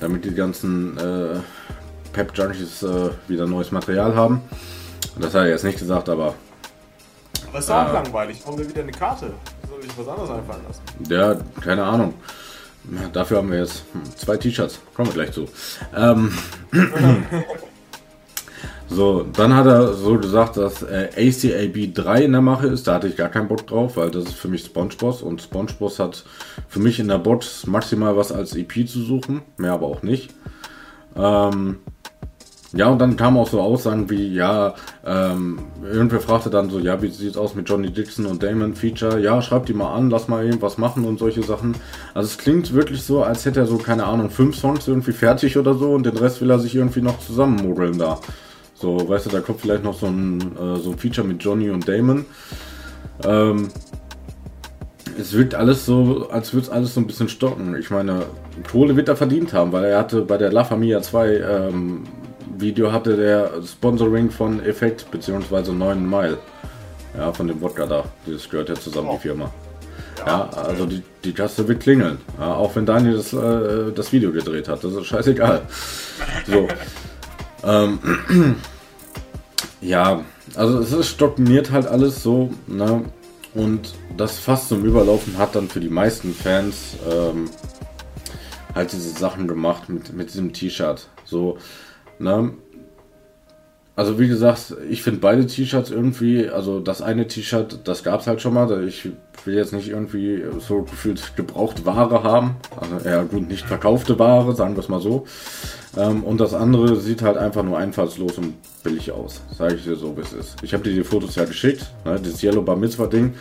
damit 0.00 0.24
die 0.24 0.34
ganzen 0.34 0.96
äh, 0.98 1.36
Pep-Junkies 2.12 2.82
äh, 2.82 3.10
wieder 3.28 3.46
neues 3.46 3.70
Material 3.72 4.14
haben. 4.14 4.40
Das 5.18 5.34
hat 5.34 5.42
er 5.42 5.48
jetzt 5.48 5.64
nicht 5.64 5.78
gesagt, 5.78 6.08
aber 6.08 6.34
Aber 7.48 7.58
ist 7.58 7.70
auch 7.70 7.74
Ah. 7.76 7.92
langweilig. 7.92 8.40
Warum 8.44 8.58
wir 8.58 8.68
wieder 8.68 8.82
eine 8.82 8.92
Karte? 8.92 9.32
Soll 9.68 9.78
ich 9.84 9.96
was 9.98 10.08
anderes 10.08 10.30
einfallen 10.30 10.62
lassen? 10.66 10.82
ja, 11.08 11.36
keine 11.62 11.84
Ahnung. 11.84 12.14
Dafür 13.12 13.38
haben 13.38 13.50
wir 13.50 13.58
jetzt 13.58 13.84
hm, 13.92 14.02
zwei 14.16 14.36
T-Shirts. 14.36 14.80
Kommen 14.94 15.08
wir 15.08 15.14
gleich 15.14 15.32
zu. 15.32 15.48
Ähm, 15.96 16.32
so, 18.88 19.22
dann 19.22 19.54
hat 19.54 19.66
er 19.66 19.94
so 19.94 20.18
gesagt, 20.18 20.56
dass 20.56 20.82
äh, 20.82 21.08
ACAB 21.16 21.94
3 21.94 22.24
in 22.24 22.32
der 22.32 22.42
Mache 22.42 22.66
ist. 22.66 22.86
Da 22.86 22.94
hatte 22.94 23.08
ich 23.08 23.16
gar 23.16 23.30
keinen 23.30 23.48
Bock 23.48 23.66
drauf, 23.66 23.96
weil 23.96 24.10
das 24.10 24.24
ist 24.24 24.34
für 24.34 24.48
mich 24.48 24.64
SpongeBoss 24.64 25.22
und 25.22 25.40
SpongeBoss 25.42 25.98
hat 25.98 26.24
für 26.68 26.80
mich 26.80 27.00
in 27.00 27.08
der 27.08 27.18
Box 27.18 27.66
maximal 27.66 28.16
was 28.16 28.32
als 28.32 28.54
EP 28.54 28.86
zu 28.88 29.02
suchen, 29.02 29.42
mehr 29.56 29.72
aber 29.72 29.86
auch 29.86 30.02
nicht. 30.02 30.34
Ähm, 31.16 31.78
ja, 32.74 32.88
und 32.88 32.98
dann 32.98 33.16
kamen 33.16 33.36
auch 33.36 33.48
so 33.48 33.60
Aussagen 33.60 34.10
wie, 34.10 34.34
ja, 34.34 34.74
ähm, 35.06 35.60
irgendwer 35.82 36.20
fragte 36.20 36.50
dann 36.50 36.70
so, 36.70 36.80
ja, 36.80 37.00
wie 37.02 37.08
sieht's 37.08 37.36
aus 37.36 37.54
mit 37.54 37.68
Johnny 37.68 37.90
Dixon 37.90 38.26
und 38.26 38.42
Damon 38.42 38.74
Feature? 38.74 39.20
Ja, 39.20 39.40
schreibt 39.42 39.68
die 39.68 39.74
mal 39.74 39.94
an, 39.94 40.10
lass 40.10 40.26
mal 40.26 40.44
irgendwas 40.44 40.76
machen 40.76 41.04
und 41.04 41.18
solche 41.18 41.42
Sachen. 41.42 41.76
Also 42.14 42.28
es 42.28 42.38
klingt 42.38 42.72
wirklich 42.74 43.02
so, 43.02 43.22
als 43.22 43.44
hätte 43.44 43.60
er 43.60 43.66
so, 43.66 43.78
keine 43.78 44.04
Ahnung, 44.04 44.30
fünf 44.30 44.56
Songs 44.56 44.88
irgendwie 44.88 45.12
fertig 45.12 45.56
oder 45.56 45.74
so 45.74 45.92
und 45.92 46.04
den 46.04 46.16
Rest 46.16 46.40
will 46.40 46.50
er 46.50 46.58
sich 46.58 46.74
irgendwie 46.74 47.02
noch 47.02 47.20
zusammenmodeln 47.20 47.98
da. 47.98 48.18
So, 48.74 49.08
weißt 49.08 49.26
du, 49.26 49.30
da 49.30 49.40
kommt 49.40 49.60
vielleicht 49.60 49.84
noch 49.84 49.98
so 49.98 50.06
ein, 50.06 50.40
äh, 50.40 50.80
so 50.80 50.90
ein 50.90 50.98
Feature 50.98 51.26
mit 51.26 51.42
Johnny 51.42 51.70
und 51.70 51.86
Damon. 51.86 52.24
Ähm, 53.24 53.68
es 55.18 55.32
wirkt 55.32 55.54
alles 55.54 55.86
so, 55.86 56.28
als 56.30 56.52
würde 56.52 56.66
es 56.66 56.72
alles 56.72 56.94
so 56.94 57.00
ein 57.00 57.06
bisschen 57.06 57.28
stocken. 57.28 57.76
Ich 57.76 57.90
meine, 57.90 58.26
Kohle 58.70 58.96
wird 58.96 59.08
er 59.08 59.16
verdient 59.16 59.52
haben, 59.52 59.70
weil 59.72 59.84
er 59.84 59.98
hatte 59.98 60.22
bei 60.22 60.36
der 60.36 60.52
La 60.52 60.64
Familia 60.64 61.02
2 61.02 61.36
ähm, 61.36 62.02
Video 62.60 62.92
hatte 62.92 63.16
der 63.16 63.62
Sponsoring 63.64 64.30
von 64.30 64.64
Effekt 64.64 65.10
bzw. 65.10 65.72
9 65.72 66.08
Mile. 66.08 66.38
Ja, 67.16 67.32
von 67.32 67.46
dem 67.46 67.60
Wodka 67.60 67.86
da. 67.86 68.04
Das 68.26 68.48
gehört 68.48 68.68
ja 68.68 68.74
zusammen, 68.74 69.10
die 69.14 69.18
Firma. 69.18 69.50
Ja, 70.26 70.48
also 70.50 70.86
die, 70.86 71.02
die 71.22 71.32
Kasse 71.32 71.66
wird 71.68 71.80
klingeln. 71.80 72.18
Ja, 72.38 72.54
auch 72.54 72.74
wenn 72.76 72.86
Daniel 72.86 73.16
das, 73.16 73.32
äh, 73.32 73.92
das 73.94 74.12
Video 74.12 74.32
gedreht 74.32 74.68
hat. 74.68 74.82
Das 74.82 74.92
ist 74.92 75.06
scheißegal. 75.06 75.62
So. 76.46 76.68
ähm, 77.64 77.98
ja, 79.80 80.22
also 80.54 80.78
es 80.78 80.92
ist 80.92 81.08
stagniert 81.08 81.70
halt 81.70 81.86
alles 81.86 82.22
so, 82.22 82.50
ne? 82.66 83.04
Und 83.54 83.94
das 84.16 84.38
fast 84.38 84.68
zum 84.68 84.84
Überlaufen 84.84 85.38
hat 85.38 85.54
dann 85.54 85.68
für 85.68 85.78
die 85.78 85.88
meisten 85.88 86.34
Fans 86.34 86.96
ähm, 87.08 87.48
halt 88.74 88.92
diese 88.92 89.10
Sachen 89.10 89.46
gemacht 89.46 89.88
mit, 89.88 90.12
mit 90.12 90.30
diesem 90.30 90.52
T-Shirt. 90.52 91.06
So, 91.24 91.58
ne? 92.18 92.52
Also 93.96 94.18
wie 94.18 94.26
gesagt, 94.26 94.74
ich 94.90 95.04
finde 95.04 95.20
beide 95.20 95.46
T-Shirts 95.46 95.92
irgendwie, 95.92 96.48
also 96.48 96.80
das 96.80 97.00
eine 97.00 97.28
T-Shirt, 97.28 97.78
das 97.84 98.02
gab 98.02 98.20
es 98.20 98.26
halt 98.26 98.42
schon 98.42 98.54
mal. 98.54 98.88
Ich 98.88 99.08
will 99.44 99.54
jetzt 99.54 99.72
nicht 99.72 99.88
irgendwie 99.88 100.42
so 100.58 100.82
gefühlt 100.82 101.36
gebraucht 101.36 101.86
Ware 101.86 102.24
haben. 102.24 102.56
Also 102.76 103.08
eher 103.08 103.24
gut 103.24 103.48
nicht 103.48 103.66
verkaufte 103.66 104.18
Ware, 104.18 104.52
sagen 104.56 104.74
wir 104.74 104.80
es 104.80 104.88
mal 104.88 105.00
so. 105.00 105.26
Ähm, 105.96 106.24
und 106.24 106.40
das 106.40 106.54
andere 106.54 106.96
sieht 106.96 107.22
halt 107.22 107.36
einfach 107.36 107.62
nur 107.62 107.78
einfallslos 107.78 108.36
und 108.38 108.54
billig 108.82 109.12
aus. 109.12 109.42
Sage 109.56 109.76
ich 109.76 109.84
dir 109.84 109.94
so, 109.94 110.16
wie 110.16 110.22
es 110.22 110.32
ist. 110.32 110.56
Ich 110.62 110.74
habe 110.74 110.82
dir 110.82 110.92
die 110.92 111.04
Fotos 111.04 111.36
ja 111.36 111.44
geschickt, 111.44 111.86
ne, 112.04 112.18
dieses 112.18 112.42
Yellow 112.42 112.62
Bar 112.62 112.76
Mitzvah 112.76 113.06
Ding. 113.06 113.34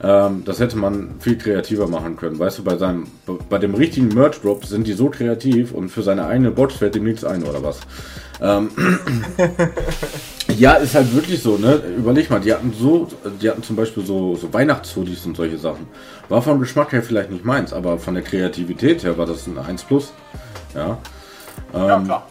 Ähm, 0.00 0.42
das 0.44 0.60
hätte 0.60 0.76
man 0.76 1.16
viel 1.18 1.36
kreativer 1.36 1.88
machen 1.88 2.16
können. 2.16 2.38
Weißt 2.38 2.58
du, 2.58 2.64
bei 2.64 2.76
seinem, 2.76 3.08
bei 3.48 3.58
dem 3.58 3.74
richtigen 3.74 4.08
Merch 4.08 4.40
Drop 4.40 4.64
sind 4.64 4.86
die 4.86 4.92
so 4.92 5.10
kreativ 5.10 5.72
und 5.72 5.88
für 5.88 6.02
seine 6.02 6.26
eigene 6.26 6.52
Box 6.52 6.76
fällt 6.76 6.94
ihm 6.94 7.04
nichts 7.04 7.24
ein 7.24 7.42
oder 7.42 7.62
was. 7.64 7.80
Ähm, 8.40 8.70
ja, 10.56 10.74
ist 10.74 10.94
halt 10.94 11.12
wirklich 11.12 11.42
so, 11.42 11.56
ne? 11.56 11.82
Überleg 11.96 12.30
mal, 12.30 12.40
die 12.40 12.52
hatten 12.52 12.72
so, 12.78 13.08
die 13.42 13.50
hatten 13.50 13.64
zum 13.64 13.74
Beispiel 13.74 14.04
so, 14.04 14.36
so 14.36 14.52
Weihnachtshoodies 14.52 15.26
und 15.26 15.36
solche 15.36 15.58
Sachen. 15.58 15.88
War 16.28 16.42
vom 16.42 16.60
Geschmack 16.60 16.92
her 16.92 17.02
vielleicht 17.02 17.32
nicht 17.32 17.44
meins, 17.44 17.72
aber 17.72 17.98
von 17.98 18.14
der 18.14 18.22
Kreativität 18.22 19.02
her 19.02 19.18
war 19.18 19.26
das 19.26 19.48
ein 19.48 19.58
1 19.58 19.82
Plus. 19.82 20.12
Ja. 20.76 20.98
ja, 21.72 22.00
klar. 22.00 22.28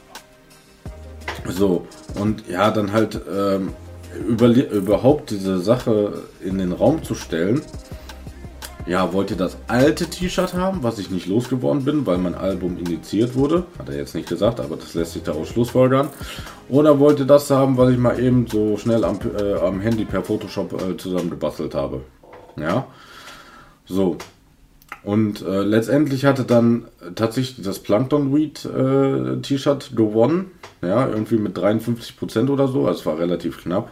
So, 1.50 1.86
und 2.16 2.48
ja, 2.48 2.72
dann 2.72 2.94
halt 2.94 3.20
ähm, 3.30 3.74
überhaupt 4.18 5.32
diese 5.32 5.60
Sache 5.60 6.24
in 6.44 6.58
den 6.58 6.72
Raum 6.72 7.04
zu 7.04 7.16
stellen. 7.16 7.62
Ja, 8.88 9.12
wollt 9.12 9.32
ihr 9.32 9.38
das 9.38 9.58
alte 9.68 10.06
T-Shirt 10.06 10.54
haben, 10.54 10.82
was 10.82 10.98
ich 10.98 11.10
nicht 11.10 11.28
losgeworden 11.28 11.84
bin, 11.84 12.06
weil 12.06 12.18
mein 12.18 12.36
Album 12.36 12.78
indiziert 12.78 13.36
wurde? 13.36 13.66
Hat 13.78 13.90
er 13.90 13.98
jetzt 13.98 14.16
nicht 14.16 14.30
gesagt, 14.30 14.62
aber 14.62 14.78
das 14.78 14.94
lässt 14.94 15.12
sich 15.12 15.24
daraus 15.24 15.50
schlussfolgern. 15.50 16.08
Oder 16.70 16.98
wollt 16.98 17.20
ihr 17.20 17.26
das 17.26 17.50
haben, 17.52 17.76
was 17.78 17.92
ich 17.92 17.98
mal 17.98 18.18
eben 18.18 18.48
so 18.48 18.78
schnell 18.78 19.04
am, 19.04 19.20
äh, 19.38 19.56
am 19.56 19.82
Handy 19.82 20.06
per 20.06 20.24
Photoshop 20.24 20.82
äh, 20.82 20.96
zusammengebastelt 20.96 21.76
habe? 21.76 22.02
Ja. 22.58 22.88
So. 23.86 24.18
Und 25.08 25.42
äh, 25.42 25.62
letztendlich 25.62 26.26
hatte 26.26 26.44
dann 26.44 26.84
tatsächlich 27.16 27.66
das 27.66 27.80
Plankton 27.80 28.36
Weed 28.36 28.66
äh, 28.66 29.96
gewonnen. 29.96 30.52
Ja, 30.82 31.08
irgendwie 31.08 31.38
mit 31.38 31.58
53% 31.58 32.50
oder 32.50 32.68
so. 32.68 32.86
Also 32.86 33.00
es 33.00 33.06
war 33.06 33.18
relativ 33.18 33.64
knapp. 33.64 33.92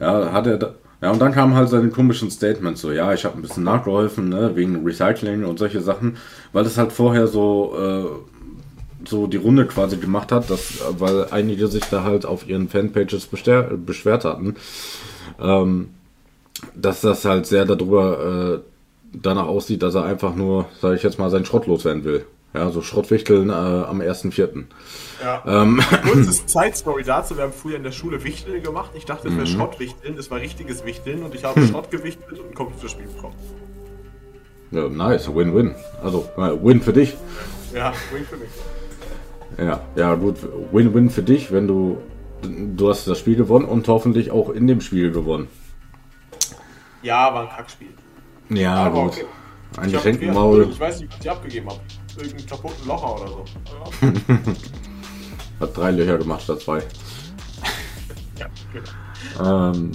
Ja, 0.00 0.32
hat 0.32 0.46
er 0.46 0.56
da, 0.56 0.74
ja, 1.02 1.10
und 1.10 1.18
dann 1.20 1.32
kamen 1.32 1.54
halt 1.54 1.68
seine 1.68 1.90
komischen 1.90 2.30
Statements, 2.30 2.80
so, 2.80 2.90
ja, 2.90 3.12
ich 3.12 3.26
habe 3.26 3.36
ein 3.36 3.42
bisschen 3.42 3.64
nachgeholfen, 3.64 4.30
ne, 4.30 4.52
wegen 4.54 4.82
Recycling 4.82 5.44
und 5.44 5.58
solche 5.58 5.82
Sachen, 5.82 6.16
weil 6.54 6.64
es 6.64 6.78
halt 6.78 6.90
vorher 6.90 7.26
so, 7.26 7.74
äh, 7.78 9.06
so 9.06 9.26
die 9.26 9.36
Runde 9.36 9.66
quasi 9.66 9.98
gemacht 9.98 10.32
hat, 10.32 10.48
dass, 10.48 10.82
weil 10.98 11.26
einige 11.32 11.66
sich 11.66 11.84
da 11.84 12.02
halt 12.02 12.24
auf 12.24 12.48
ihren 12.48 12.70
Fanpages 12.70 13.26
beschwert 13.26 14.24
hatten, 14.24 14.56
ähm, 15.38 15.90
dass 16.74 17.02
das 17.02 17.26
halt 17.26 17.44
sehr 17.44 17.66
darüber 17.66 18.62
äh, 18.62 18.75
danach 19.12 19.46
aussieht, 19.46 19.82
dass 19.82 19.94
er 19.94 20.04
einfach 20.04 20.34
nur, 20.34 20.66
sage 20.80 20.96
ich 20.96 21.02
jetzt 21.02 21.18
mal, 21.18 21.30
seinen 21.30 21.44
Schrott 21.44 21.66
loswerden 21.66 22.04
will. 22.04 22.26
Ja, 22.54 22.70
so 22.70 22.80
Schrottwichteln 22.80 23.50
äh, 23.50 23.52
am 23.52 24.00
1.4. 24.00 24.64
Ja. 25.22 25.42
Ähm. 25.46 25.82
Kurzes 26.04 26.46
Zeitstory 26.46 27.02
dazu, 27.02 27.36
wir 27.36 27.44
haben 27.44 27.52
früher 27.52 27.76
in 27.76 27.82
der 27.82 27.92
Schule 27.92 28.24
Wichteln 28.24 28.62
gemacht. 28.62 28.92
Ich 28.94 29.04
dachte, 29.04 29.28
das 29.28 29.36
wäre 29.36 29.46
mhm. 29.46 29.50
Schrottwichteln, 29.50 30.16
das 30.16 30.30
war 30.30 30.40
richtiges 30.40 30.84
Wichteln 30.86 31.22
und 31.22 31.34
ich 31.34 31.44
habe 31.44 31.60
hm. 31.60 31.68
Schrott 31.68 31.90
gewichtelt 31.90 32.38
und 32.38 32.48
ein 32.48 32.54
Computerspiel 32.54 33.06
bekommen. 33.08 33.34
Ja, 34.70 34.88
nice, 34.88 35.34
Win-Win. 35.34 35.74
Also, 36.02 36.28
äh, 36.36 36.52
Win 36.62 36.80
für 36.80 36.94
dich. 36.94 37.14
Ja, 37.74 37.92
Win 38.12 38.24
für 38.24 38.36
mich. 38.36 38.48
Ja, 39.58 39.80
ja, 39.94 40.14
gut, 40.14 40.36
Win-Win 40.72 41.10
für 41.10 41.22
dich, 41.22 41.52
wenn 41.52 41.68
du, 41.68 41.98
du 42.42 42.88
hast 42.88 43.06
das 43.06 43.18
Spiel 43.18 43.36
gewonnen 43.36 43.66
und 43.66 43.86
hoffentlich 43.88 44.30
auch 44.30 44.48
in 44.48 44.66
dem 44.66 44.80
Spiel 44.80 45.12
gewonnen. 45.12 45.48
Ja, 47.02 47.32
war 47.34 47.42
ein 47.42 47.48
Kackspiel. 47.48 47.88
Ja, 48.50 48.74
Aber 48.74 49.02
gut. 49.04 49.12
Okay. 49.12 49.26
Ein 49.78 49.92
Geschenkenmaul. 49.92 50.68
Ich 50.70 50.80
weiß 50.80 51.00
nicht, 51.00 51.12
was 51.12 51.20
ich 51.20 51.30
abgegeben 51.30 51.68
habe. 51.68 51.80
Irgendeinen 52.16 52.46
kaputten 52.46 52.86
Locher 52.86 53.14
oder 53.14 53.28
so. 53.28 53.44
Hat 55.60 55.76
drei 55.76 55.90
Löcher 55.90 56.18
gemacht 56.18 56.42
statt 56.42 56.60
zwei. 56.60 56.78
ja, 58.38 58.46
genau. 58.72 59.72
Ähm, 59.72 59.92